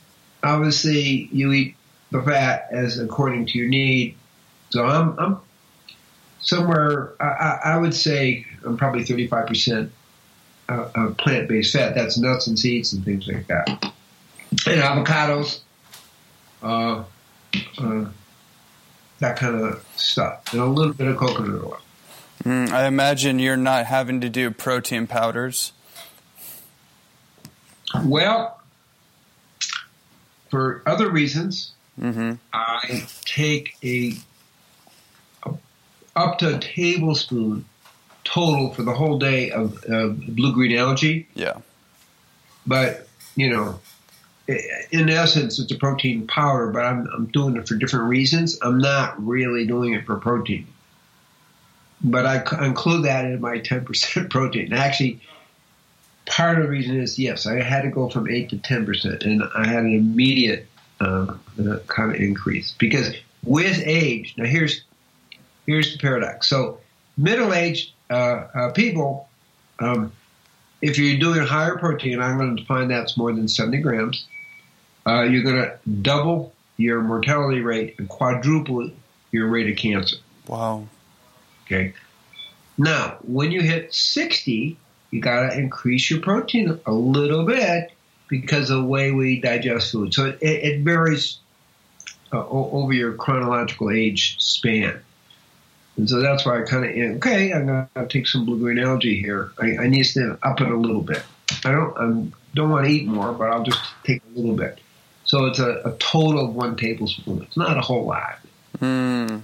[0.45, 1.75] obviously, you eat
[2.11, 4.17] the fat as according to your need.
[4.71, 5.41] So I'm, I'm
[6.41, 9.91] somewhere, I, I would say I'm probably 35%
[10.69, 11.95] uh, of plant-based fat.
[11.95, 13.69] That's nuts and seeds and things like that.
[14.67, 15.61] And avocados,
[16.63, 17.05] uh,
[17.79, 18.07] uh,
[19.19, 21.81] that kind of stuff, and a little bit of coconut oil.
[22.45, 25.73] Mm, I imagine you're not having to do protein powders.
[28.05, 28.61] Well,
[30.51, 32.33] for other reasons, mm-hmm.
[32.53, 34.13] I take a,
[35.45, 35.55] a,
[36.17, 37.65] up to a tablespoon
[38.25, 41.29] total for the whole day of uh, blue green algae.
[41.35, 41.59] Yeah.
[42.67, 43.81] But you know,
[44.49, 48.59] in essence, it's a protein powder, but I'm, I'm doing it for different reasons.
[48.63, 50.67] I'm not really doing it for protein.
[52.03, 54.73] But I include that in my 10% protein.
[54.73, 55.21] Actually,
[56.27, 59.43] part of the reason is yes, I had to go from 8 to 10%, and
[59.55, 60.67] I had an immediate
[61.01, 61.35] uh,
[61.87, 62.73] kind of increase.
[62.79, 64.83] Because with age, now here's,
[65.67, 66.49] here's the paradox.
[66.49, 66.81] So,
[67.17, 68.15] middle aged uh,
[68.55, 69.29] uh, people,
[69.79, 70.13] um,
[70.81, 74.27] if you're doing higher protein, I'm going to define that's more than 70 grams
[75.09, 78.91] uh, you're going to double your mortality rate and quadruple
[79.33, 80.17] your rate of cancer.
[80.47, 80.87] Wow.
[81.65, 81.95] Okay.
[82.77, 84.77] Now, when you hit 60,
[85.11, 87.91] you got to increase your protein a little bit
[88.29, 90.15] because of the way we digest food.
[90.15, 91.39] So it, it varies
[92.33, 95.01] uh, over your chronological age span.
[95.97, 98.79] And so that's why I kind of, okay, I'm going to take some blue green
[98.79, 99.51] algae here.
[99.61, 101.23] I, I need to up it a little bit.
[101.65, 104.79] I don't, I don't want to eat more, but I'll just take a little bit.
[105.25, 107.43] So it's a, a total of one tablespoon.
[107.43, 108.39] It's not a whole lot.
[108.79, 109.43] Mm.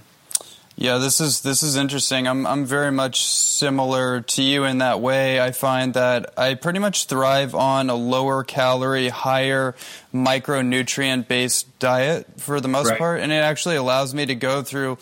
[0.77, 2.27] Yeah, this is this is interesting.
[2.27, 5.39] I'm I'm very much similar to you in that way.
[5.39, 9.73] I find that I pretty much thrive on a lower calorie, higher
[10.13, 12.99] micronutrient based diet for the most right.
[12.99, 14.97] part, and it actually allows me to go through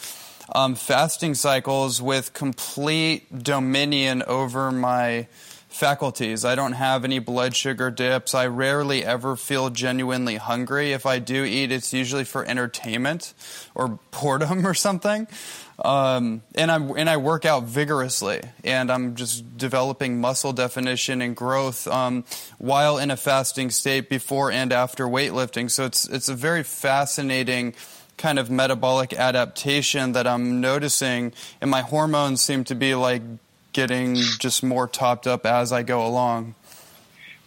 [0.54, 5.28] um, fasting cycles with complete dominion over my
[5.74, 6.46] faculties.
[6.46, 8.36] I don't have any blood sugar dips.
[8.36, 10.92] I rarely ever feel genuinely hungry.
[10.92, 13.34] If I do eat, it's usually for entertainment
[13.74, 15.28] or boredom or something.
[15.80, 21.36] Um, and I and I work out vigorously, and I'm just developing muscle definition and
[21.36, 22.26] growth um,
[22.60, 25.72] while in a fasting state before and after weightlifting.
[25.72, 27.74] So it's it's a very fascinating
[28.18, 33.24] kind of metabolic adaptation that I'm noticing, and my hormones seem to be like
[33.74, 36.56] getting just more topped up as I go along?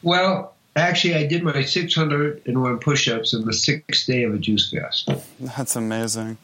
[0.02, 4.70] Well, actually, I did my 601 push ups in the sixth day of a juice
[4.70, 5.10] fast.
[5.40, 6.36] That's amazing.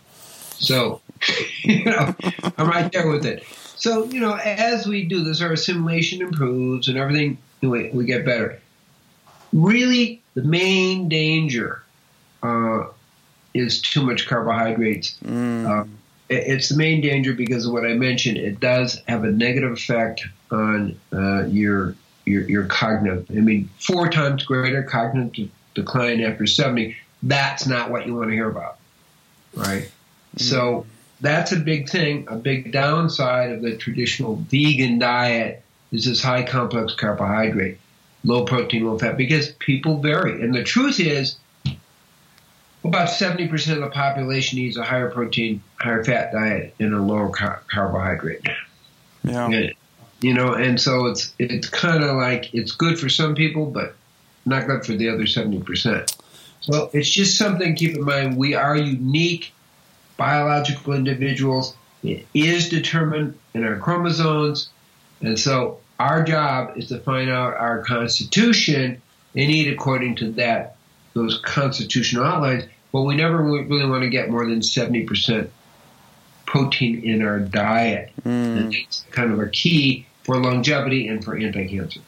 [0.58, 1.00] So,
[1.62, 2.14] you know,
[2.56, 3.44] I'm right there with it.
[3.76, 8.24] So, you know, as we do this, our assimilation improves and everything, we, we get
[8.24, 8.60] better.
[9.52, 11.82] Really, the main danger
[12.42, 12.84] uh,
[13.54, 15.18] is too much carbohydrates.
[15.24, 15.66] Mm.
[15.66, 15.88] Uh,
[16.28, 18.38] it's the main danger because of what I mentioned.
[18.38, 21.94] It does have a negative effect on uh, your,
[22.24, 23.26] your your cognitive.
[23.30, 26.96] I mean, four times greater cognitive decline after seventy.
[27.22, 28.78] That's not what you want to hear about,
[29.54, 29.82] right?
[29.82, 30.38] Mm-hmm.
[30.38, 30.86] So
[31.22, 32.26] that's a big thing.
[32.28, 35.62] A big downside of the traditional vegan diet
[35.92, 37.78] is this high complex carbohydrate,
[38.24, 40.42] low protein, low fat, because people vary.
[40.42, 41.36] And the truth is,
[42.84, 47.30] about 70% of the population needs a higher protein, higher fat diet and a lower
[47.30, 48.44] car- carbohydrate.
[49.22, 49.48] Yeah.
[49.48, 49.72] And,
[50.20, 53.94] you know, and so it's it's kind of like it's good for some people, but
[54.44, 56.16] not good for the other 70%.
[56.62, 58.36] So it's just something to keep in mind.
[58.36, 59.52] We are unique
[60.22, 61.74] biological individuals.
[62.04, 64.68] It is determined in our chromosomes.
[65.20, 69.02] And so our job is to find out our constitution
[69.34, 70.76] and eat according to that,
[71.14, 72.66] those constitutional outlines.
[72.92, 75.48] But we never really want to get more than 70%
[76.46, 78.12] protein in our diet.
[78.24, 78.58] Mm.
[78.58, 81.98] And that's kind of a key for longevity and for anti-cancer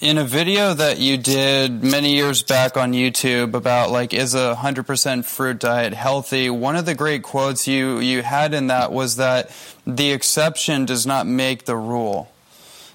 [0.00, 4.54] in a video that you did many years back on YouTube about like is a
[4.58, 9.16] 100% fruit diet healthy one of the great quotes you you had in that was
[9.16, 9.50] that
[9.86, 12.30] the exception does not make the rule.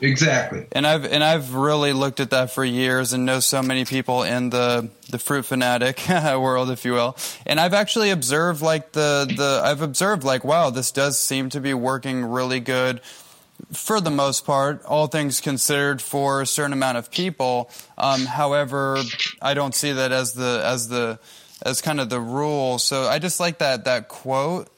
[0.02, 0.66] Exactly.
[0.72, 4.24] And I've and I've really looked at that for years and know so many people
[4.24, 7.16] in the the fruit fanatic world if you will.
[7.46, 11.62] And I've actually observed like the the I've observed like wow this does seem to
[11.62, 13.02] be working really good
[13.72, 17.70] for the most part, all things considered, for a certain amount of people.
[17.98, 19.00] Um, however,
[19.42, 21.20] I don't see that as the as the
[21.64, 22.80] as kind of the rule.
[22.80, 24.70] So I just like that that quote.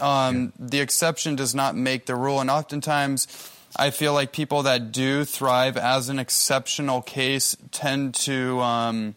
[0.00, 3.50] Um, the exception does not make the rule, and oftentimes.
[3.76, 9.16] I feel like people that do thrive as an exceptional case tend to um,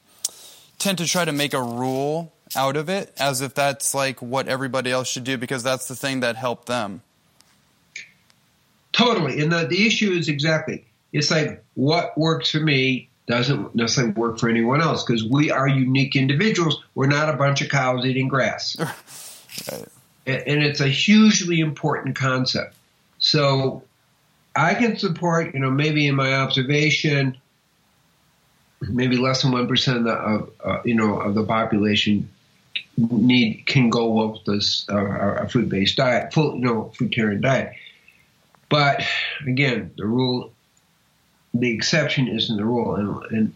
[0.80, 4.48] tend to try to make a rule out of it, as if that's like what
[4.48, 7.02] everybody else should do because that's the thing that helped them.
[8.98, 9.42] Totally.
[9.42, 10.84] And the, the issue is exactly,
[11.14, 15.68] it's like what works for me doesn't necessarily work for anyone else because we are
[15.68, 16.84] unique individuals.
[16.96, 18.76] We're not a bunch of cows eating grass.
[19.72, 19.88] right.
[20.26, 22.76] And it's a hugely important concept.
[23.20, 23.84] So
[24.56, 27.38] I can support, you know, maybe in my observation,
[28.82, 32.30] maybe less than one percent of, uh, you know of the population
[32.98, 37.74] need can go with this uh, a food based diet, full you know fruitarian diet.
[38.70, 39.04] But
[39.46, 40.54] again, the rule,
[41.54, 42.96] the exception isn't the rule.
[42.96, 43.54] And, and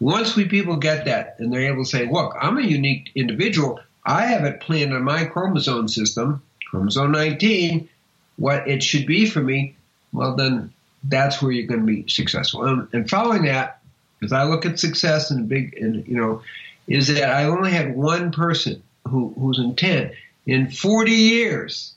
[0.00, 3.80] once we people get that and they're able to say, look, I'm a unique individual.
[4.04, 7.88] I have it planned on my chromosome system, chromosome 19,
[8.36, 9.76] what it should be for me.
[10.12, 10.72] Well, then
[11.04, 12.64] that's where you're going to be successful.
[12.64, 13.80] And, and following that,
[14.18, 16.42] because I look at success and big, and you know,
[16.88, 20.12] is that I only had one person who, who's in 10
[20.46, 21.94] in 40 years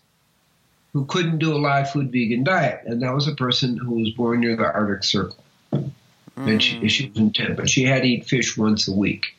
[0.96, 4.12] who couldn't do a live food vegan diet, and that was a person who was
[4.12, 5.44] born near the Arctic Circle.
[5.74, 5.92] Mm.
[6.38, 6.90] And she, mm.
[6.90, 9.38] she was in tent, but she had to eat fish once a week.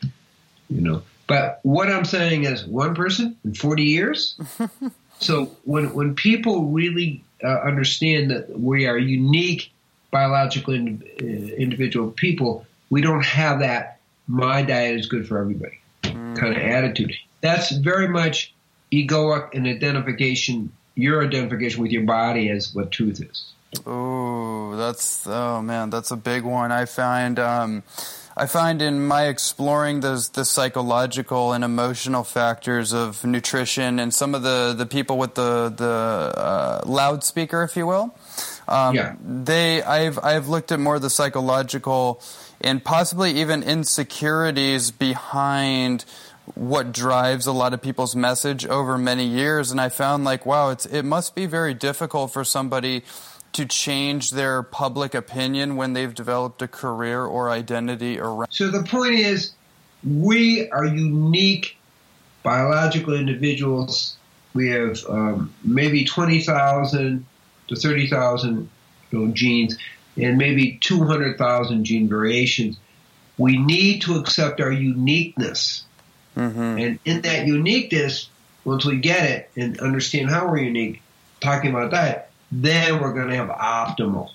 [0.68, 4.38] You know, but what I'm saying is one person in 40 years.
[5.18, 9.72] so when when people really uh, understand that we are unique
[10.10, 13.98] biological in, uh, individual people, we don't have that.
[14.26, 16.36] My diet is good for everybody mm.
[16.36, 17.14] kind of attitude.
[17.40, 18.52] That's very much
[18.92, 23.52] egoic and identification your identification with your body as what truth is.
[23.86, 26.72] Oh, that's oh man, that's a big one.
[26.72, 27.82] I find um,
[28.36, 34.34] I find in my exploring those the psychological and emotional factors of nutrition and some
[34.34, 38.14] of the, the people with the the uh, loudspeaker, if you will.
[38.68, 39.14] Um, yeah.
[39.20, 42.22] They I've I've looked at more of the psychological
[42.60, 46.04] and possibly even insecurities behind
[46.54, 49.70] what drives a lot of people's message over many years.
[49.70, 53.02] And I found like wow it's it must be very difficult for somebody
[53.52, 58.82] to change their public opinion when they've developed a career or identity around So the
[58.82, 59.52] point is
[60.04, 61.76] we are unique
[62.42, 64.16] biological individuals.
[64.52, 67.26] We have um, maybe 20,000
[67.68, 68.70] to 30,000
[69.10, 69.78] you know, genes
[70.16, 72.78] and maybe 200,000 gene variations.
[73.38, 75.85] We need to accept our uniqueness
[76.36, 76.78] Mm-hmm.
[76.78, 78.28] And in that uniqueness,
[78.64, 81.00] once we get it and understand how we're unique,
[81.40, 84.30] talking about that, then we're going to have optimal.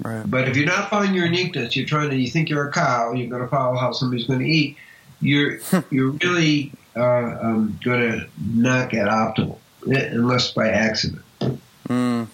[0.00, 0.28] Right.
[0.28, 3.12] But if you're not finding your uniqueness, you're trying to, you think you're a cow,
[3.12, 4.76] you're going to follow how somebody's going to eat.
[5.20, 5.58] You're
[5.90, 11.22] you're really uh, um, going to not get optimal unless by accident.
[11.88, 12.28] Mm.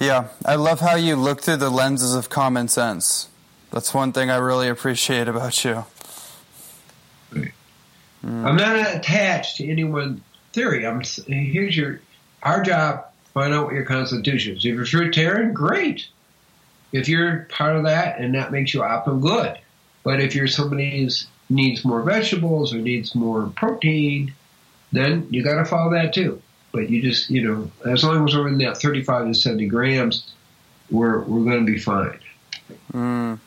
[0.00, 3.28] Yeah, I love how you look through the lenses of common sense.
[3.70, 5.84] That's one thing I really appreciate about you.
[8.24, 8.44] Mm.
[8.44, 10.22] I'm not attached to any one
[10.52, 10.86] theory.
[10.86, 12.00] I'm here's your
[12.42, 13.06] our job.
[13.34, 14.64] Find out what your constitution is.
[14.64, 16.06] If you're fruitarian, great.
[16.92, 19.58] If you're part of that and that makes you optimum, good.
[20.04, 21.10] But if you're somebody who
[21.50, 24.32] needs more vegetables or needs more protein,
[24.92, 26.40] then you got to follow that too.
[26.70, 30.32] But you just, you know, as long as we're in that 35 to 70 grams,
[30.90, 32.20] we're we're going to be fine.
[32.92, 33.38] Mm.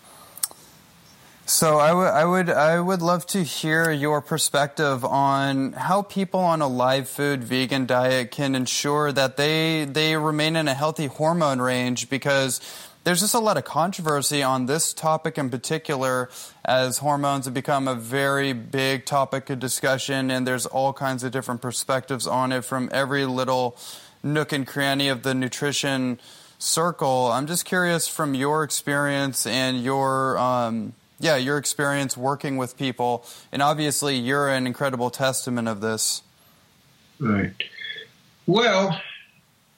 [1.50, 6.42] So I would I would I would love to hear your perspective on how people
[6.42, 11.06] on a live food vegan diet can ensure that they they remain in a healthy
[11.06, 12.60] hormone range because
[13.06, 16.30] there's just a lot of controversy on this topic in particular,
[16.66, 21.32] as hormones have become a very big topic of discussion, and there's all kinds of
[21.32, 23.78] different perspectives on it from every little
[24.22, 26.20] nook and cranny of the nutrition
[26.60, 27.32] circle.
[27.32, 33.26] I'm just curious from your experience and your um, yeah your experience working with people,
[33.52, 36.22] and obviously you're an incredible testament of this.
[37.20, 37.54] Right.
[38.46, 39.00] Well,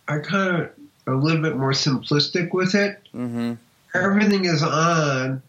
[0.07, 0.69] I kind of
[1.07, 2.99] a little bit more simplistic with it.
[3.13, 3.53] Mm-hmm.
[3.95, 5.41] Everything is on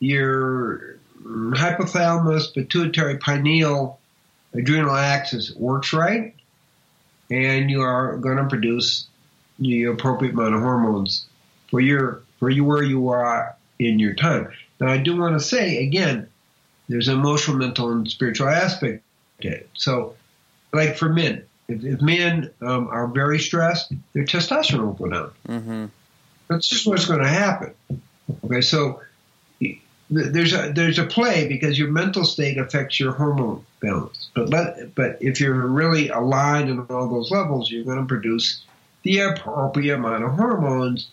[0.00, 3.98] your hypothalamus, pituitary, pineal,
[4.54, 6.34] adrenal axis works right,
[7.30, 9.06] and you are going to produce
[9.58, 11.26] the appropriate amount of hormones
[11.70, 14.52] for your for you where you are in your time.
[14.80, 16.28] Now, I do want to say again,
[16.88, 19.02] there's an emotional, mental, and spiritual aspect
[19.40, 19.70] to it.
[19.74, 20.14] So,
[20.72, 25.32] like for men, if, if men um, are very stressed, their testosterone will go down.
[25.48, 25.84] Mm-hmm.
[26.48, 27.74] That's just what's going to happen.
[28.44, 29.02] Okay, so
[30.08, 34.30] there's a there's a play because your mental state affects your hormone balance.
[34.34, 38.64] But let, but if you're really aligned in all those levels, you're going to produce
[39.02, 41.08] the appropriate amount of hormones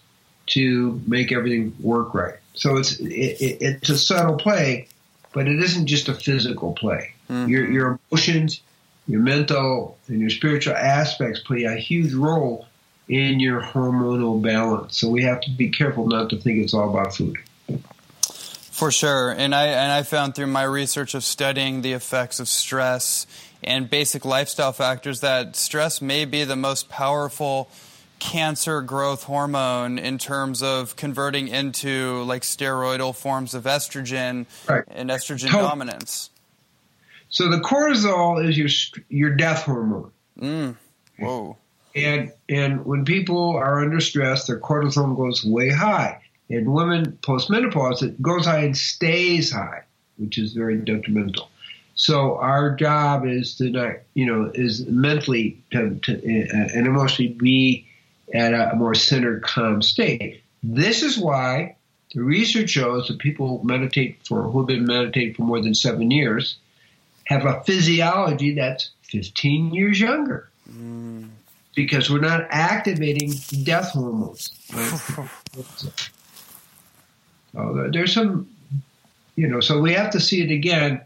[0.46, 2.36] to make everything work right.
[2.54, 4.88] So it's it, it, it's a subtle play,
[5.34, 7.14] but it isn't just a physical play.
[7.30, 7.50] Mm-hmm.
[7.50, 8.62] Your your emotions,
[9.08, 12.68] your mental and your spiritual aspects play a huge role
[13.08, 14.98] in your hormonal balance.
[14.98, 17.38] So we have to be careful not to think it's all about food.
[18.72, 22.48] For sure, and I and I found through my research of studying the effects of
[22.48, 23.28] stress
[23.64, 27.70] and basic lifestyle factors that stress may be the most powerful
[28.20, 34.84] cancer growth hormone in terms of converting into like steroidal forms of estrogen right.
[34.88, 36.30] and estrogen dominance.
[37.30, 38.70] So the cortisol is your
[39.10, 40.12] your death hormone.
[40.40, 40.76] Mm.
[41.20, 41.58] Whoa.
[41.96, 46.22] And and when people are under stress, their cortisol goes way high.
[46.50, 49.84] In women postmenopause, it goes high and stays high,
[50.18, 51.50] which is very detrimental.
[51.96, 57.34] So our job is to not, you know, is mentally to, to, uh, and emotionally
[57.34, 57.88] be
[58.34, 60.42] at a more centered, calm state.
[60.64, 61.76] This is why
[62.14, 66.12] the research shows that people meditate for who have been meditating for more than seven
[66.12, 66.58] years
[67.26, 70.50] have a physiology that's 15 years younger.
[70.70, 71.30] Mm.
[71.76, 74.52] Because we're not activating death hormones.
[74.74, 75.00] Right?
[77.54, 78.50] so there's some,
[79.36, 81.02] you know, so we have to see it again,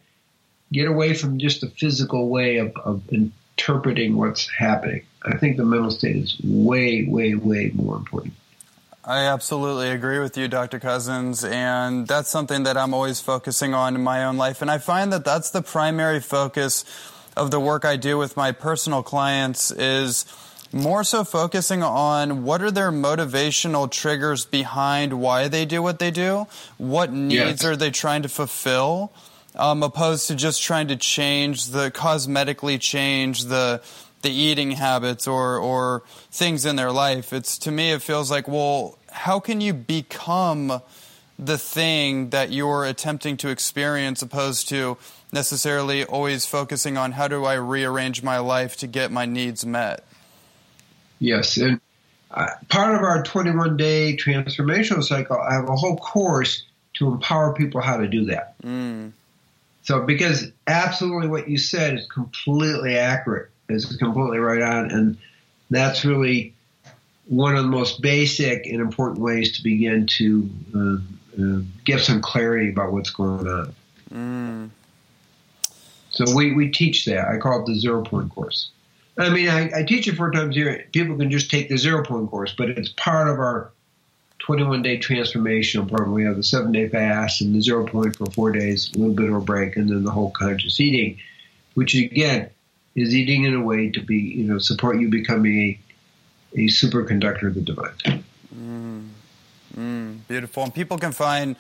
[0.74, 5.04] get away from just the physical way of, of interpreting what's happening.
[5.28, 8.34] I think the mental state is way, way, way more important.
[9.04, 10.80] I absolutely agree with you, Dr.
[10.80, 11.50] Cousens.
[11.50, 14.62] and that's something that I'm always focusing on in my own life.
[14.62, 16.84] And I find that that's the primary focus
[17.38, 20.26] of the work I do with my personal clients is
[20.74, 26.12] more so focusing on what are their motivational triggers behind why they do what they
[26.12, 26.48] do,
[26.78, 27.66] what needs yes.
[27.66, 29.14] are they trying to fulfill,
[29.56, 33.82] um, opposed to just trying to change the cosmetically change the
[34.28, 37.32] the eating habits or or things in their life.
[37.32, 40.82] It's to me it feels like well, how can you become
[41.40, 44.98] the thing that you're attempting to experience opposed to
[45.32, 50.04] necessarily always focusing on how do I rearrange my life to get my needs met?
[51.20, 51.80] Yes, and
[52.32, 56.64] uh, part of our 21 day transformational cycle, I have a whole course
[56.96, 58.62] to empower people how to do that.
[58.62, 59.14] Mm.
[59.84, 65.18] So, because absolutely what you said is completely accurate is completely right on, and
[65.70, 66.54] that's really
[67.26, 72.22] one of the most basic and important ways to begin to uh, uh, get some
[72.22, 73.76] clarity about what's going on.
[74.14, 74.70] Mm.
[76.10, 77.28] So we, we teach that.
[77.28, 78.70] I call it the zero point course.
[79.20, 80.86] I mean, I, I teach it four times a year.
[80.92, 83.72] People can just take the zero point course, but it's part of our
[84.40, 86.14] 21 day transformational program.
[86.14, 89.14] We have the seven day fast and the zero point for four days, a little
[89.14, 91.20] bit of a break, and then the whole conscious eating,
[91.74, 92.50] which again
[92.98, 95.80] is eating in a way to be, you know, support you becoming
[96.56, 98.24] a, a superconductor of the divine.
[98.54, 99.10] Mm,
[99.78, 100.64] mm, beautiful.
[100.64, 101.56] And people can find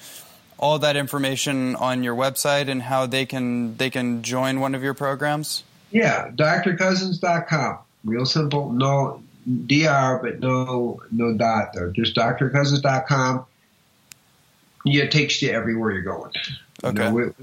[0.58, 4.82] all that information on your website and how they can they can join one of
[4.82, 5.64] your programs.
[5.92, 7.78] Yeah, drcousens.com.
[8.04, 8.72] Real simple.
[8.72, 9.22] No
[9.68, 11.92] dr, but no no dot there.
[11.92, 13.46] Just drcousens.com.
[14.86, 16.32] Yeah, it takes you everywhere you're going.
[16.84, 17.04] Okay.
[17.04, 17.34] You know, we're,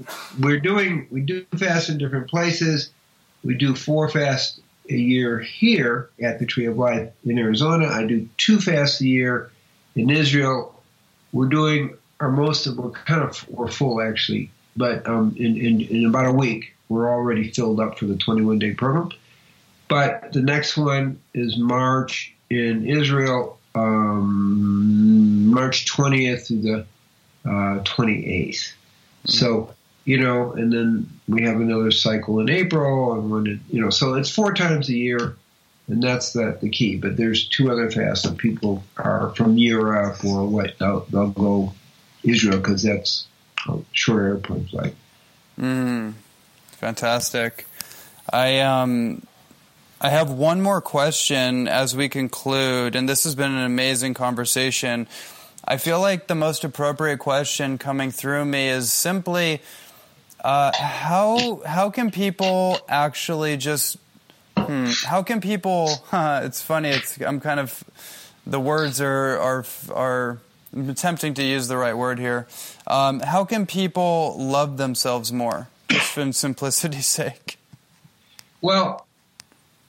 [0.41, 2.89] we're doing we do fast in different places.
[3.45, 7.87] We do four fasts a year here at the Tree of Life in Arizona.
[7.87, 9.51] I do two fasts a year
[9.95, 10.83] in Israel.
[11.31, 15.81] We're doing our most of we're kind of we're full actually, but um, in, in,
[15.81, 19.11] in about a week we're already filled up for the 21 day program.
[19.87, 26.85] But the next one is March in Israel, um, March 20th through the
[27.45, 28.73] uh, 28th.
[29.25, 29.74] So,
[30.05, 33.89] you know, and then we have another cycle in April, and when it, you know,
[33.89, 35.35] so it's four times a year,
[35.87, 36.95] and that's the, the key.
[36.95, 41.73] But there's two other fasts that people are from Europe or what they'll, they'll go
[42.23, 43.27] Israel because that's
[43.91, 44.95] short airplane flight.
[45.59, 46.13] Mm,
[46.71, 47.65] fantastic.
[48.31, 49.25] I um,
[50.01, 55.07] I have one more question as we conclude, and this has been an amazing conversation.
[55.67, 59.61] I feel like the most appropriate question coming through me is simply
[60.45, 63.97] uh, how how can people actually just
[64.55, 66.03] hmm, how can people?
[66.09, 66.89] Huh, it's funny.
[66.89, 67.83] It's I'm kind of
[68.45, 70.37] the words are are are
[70.71, 72.45] I'm attempting to use the right word here.
[72.85, 77.57] Um, how can people love themselves more, just for simplicity's sake?
[78.61, 79.07] Well,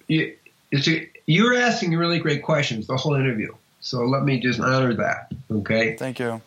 [0.09, 0.37] you,
[0.73, 3.55] a, you're asking really great questions the whole interview.
[3.81, 5.33] So let me just honor that.
[5.51, 5.97] Okay.
[5.97, 6.41] Thank you.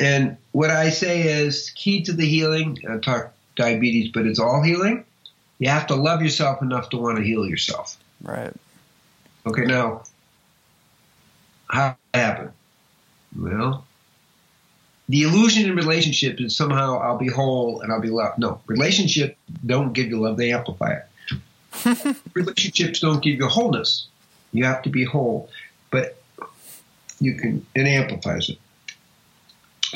[0.00, 2.78] And what I say is key to the healing.
[2.88, 5.04] I talk diabetes, but it's all healing.
[5.58, 7.96] You have to love yourself enough to want to heal yourself.
[8.22, 8.52] Right.
[9.46, 9.64] Okay.
[9.64, 10.02] Now,
[11.68, 12.52] how that happen?
[13.36, 13.84] Well,
[15.08, 18.38] the illusion in relationship is somehow I'll be whole and I'll be loved.
[18.38, 22.16] No, relationship don't give you love; they amplify it.
[22.34, 24.06] Relationships don't give you wholeness.
[24.52, 25.50] You have to be whole,
[25.90, 26.22] but
[27.20, 28.58] you can it amplifies it.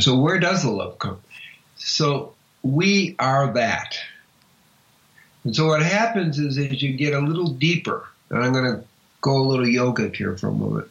[0.00, 1.20] So where does the love come?
[1.76, 3.98] So we are that.
[5.44, 8.84] And so what happens is as you get a little deeper, and I'm going to
[9.20, 10.90] go a little yogic here for a moment.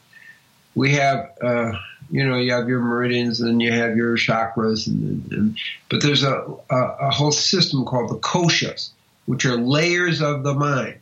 [0.76, 1.74] We have, uh,
[2.10, 5.60] you know, you have your meridians and you have your chakras, and, and
[5.90, 8.92] but there's a, a, a whole system called the koshas,
[9.26, 11.00] which are layers of the mind.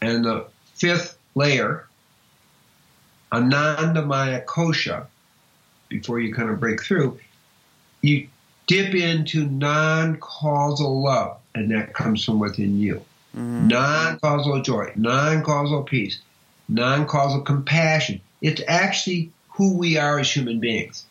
[0.00, 1.88] And the fifth layer
[3.32, 5.06] Anandamaya kosha,
[5.88, 7.18] before you kind of break through,
[8.02, 8.28] you
[8.68, 13.02] dip into non-causal love, and that comes from within you.
[13.36, 13.66] Mm-hmm.
[13.66, 16.20] Non-causal joy, non-causal peace,
[16.68, 18.20] non-causal compassion.
[18.40, 21.04] It's actually who we are as human beings.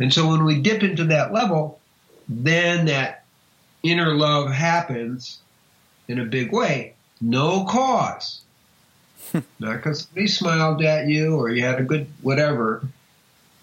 [0.00, 1.78] And so when we dip into that level,
[2.28, 3.24] then that
[3.82, 5.38] inner love happens
[6.08, 6.94] in a big way.
[7.20, 8.40] No cause.
[9.32, 12.82] Not because somebody smiled at you or you had a good whatever.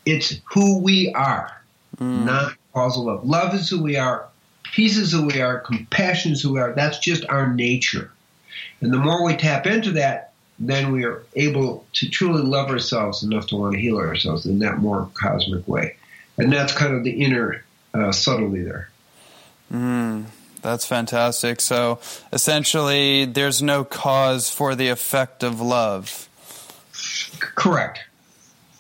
[0.06, 1.64] It's who we are,
[1.98, 2.26] mm.
[2.26, 3.26] not causal love.
[3.26, 4.28] Love is who we are.
[4.64, 5.60] Peace is who we are.
[5.60, 6.74] Compassion is who we are.
[6.74, 8.12] That's just our nature.
[8.82, 13.24] And the more we tap into that, then we are able to truly love ourselves
[13.24, 15.96] enough to want to heal ourselves in that more cosmic way.
[16.38, 17.64] And that's kind of the inner
[17.94, 18.90] uh, subtlety there.
[19.74, 20.26] Mm.
[20.62, 21.62] That's fantastic.
[21.62, 22.00] So
[22.34, 26.28] essentially, there's no cause for the effect of love.
[27.40, 28.00] Correct.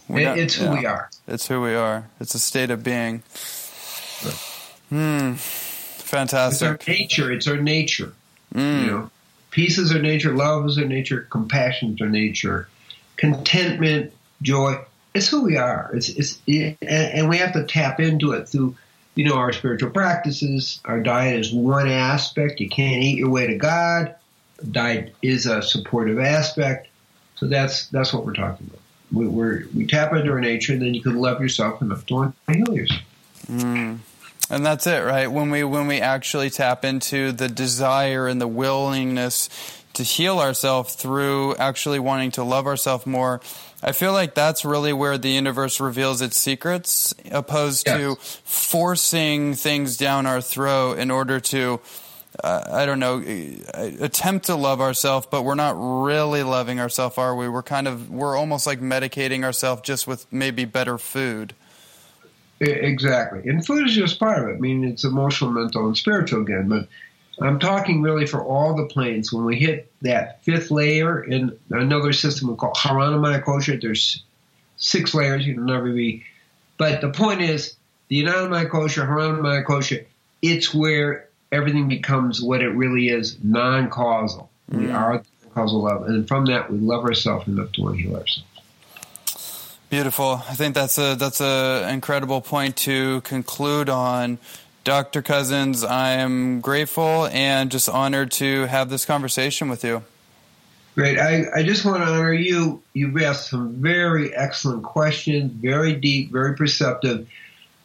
[0.10, 1.10] Not, it's who yeah, we are.
[1.28, 2.10] It's who we are.
[2.20, 3.24] It's a state of being.
[4.90, 5.34] Hmm.
[5.34, 6.54] Fantastic.
[6.54, 7.32] It's our nature.
[7.32, 8.14] It's our nature.
[8.54, 8.82] Mm.
[8.82, 9.12] You know,
[9.52, 10.36] peace is our nature.
[10.36, 11.28] Love is our nature.
[11.30, 12.70] Compassion is our nature.
[13.18, 14.80] Contentment, joy.
[15.14, 15.92] It's who we are.
[15.94, 18.76] It's, it's it, and we have to tap into it through
[19.16, 20.82] you know, our spiritual practices.
[20.86, 22.60] Our diet is one aspect.
[22.60, 24.16] You can't eat your way to God.
[24.70, 26.90] Diet is a supportive aspect.
[27.36, 28.82] So that's that's what we're talking about.
[29.12, 32.14] We, we we tap into our nature, and then you can love yourself enough to
[32.14, 33.02] want to heal yourself.
[33.48, 34.00] Mm.
[34.50, 35.28] And that's it, right?
[35.28, 39.50] When we when we actually tap into the desire and the willingness
[39.94, 43.42] to heal ourselves through actually wanting to love ourselves more,
[43.82, 47.98] I feel like that's really where the universe reveals its secrets, opposed yes.
[47.98, 51.80] to forcing things down our throat in order to,
[52.44, 53.24] uh, I don't know,
[54.00, 57.48] attempt to love ourselves, but we're not really loving ourselves, are we?
[57.48, 61.54] We're kind of, we're almost like medicating ourselves just with maybe better food.
[62.60, 63.50] Exactly.
[63.50, 64.58] And food is just part of it.
[64.58, 66.88] I mean, it's emotional, mental, and spiritual again, but
[67.42, 69.34] I'm talking really for all the planes.
[69.34, 74.24] When we hit that fifth layer in another system we call Haranamaya kosha, there's
[74.78, 76.24] six layers, you can never be.
[76.78, 77.76] But the point is,
[78.08, 80.06] the Anandamaya kosha, Haranamaya kosha,
[80.42, 84.50] it's where everything becomes what it really is, non-causal.
[84.72, 84.80] Mm.
[84.80, 86.04] We are causal love.
[86.04, 88.55] And from that, we love ourselves enough to want to heal ourselves.
[89.96, 90.44] Beautiful.
[90.50, 94.40] I think that's a that's a incredible point to conclude on.
[94.84, 95.22] Dr.
[95.22, 100.04] Cousens, I am grateful and just honored to have this conversation with you.
[100.96, 101.18] Great.
[101.18, 102.84] I, I just want to honor you.
[102.92, 107.30] You've asked some very excellent questions, very deep, very perceptive.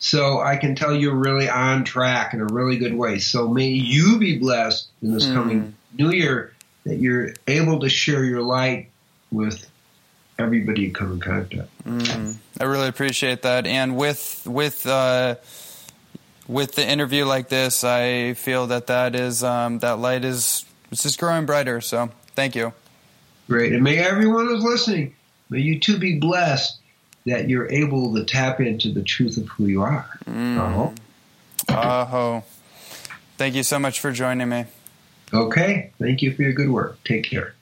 [0.00, 3.20] So I can tell you're really on track in a really good way.
[3.20, 5.34] So may you be blessed in this mm.
[5.34, 6.54] coming new year
[6.86, 8.88] that you're able to share your light
[9.30, 9.69] with
[10.40, 11.68] everybody you come in contact.
[11.84, 12.36] Mm.
[12.60, 13.66] I really appreciate that.
[13.66, 15.36] And with with uh,
[16.48, 21.02] with the interview like this, I feel that that is um, that light is it's
[21.02, 21.80] just growing brighter.
[21.80, 22.72] So thank you.
[23.48, 25.14] Great, and may everyone who's listening,
[25.48, 26.78] may you too be blessed
[27.26, 30.18] that you're able to tap into the truth of who you are.
[30.26, 30.56] Mm.
[30.58, 31.76] Uh-huh.
[31.76, 32.40] Uh-huh.
[33.36, 34.64] Thank you so much for joining me.
[35.32, 35.90] Okay.
[35.98, 37.02] Thank you for your good work.
[37.04, 37.54] Take care.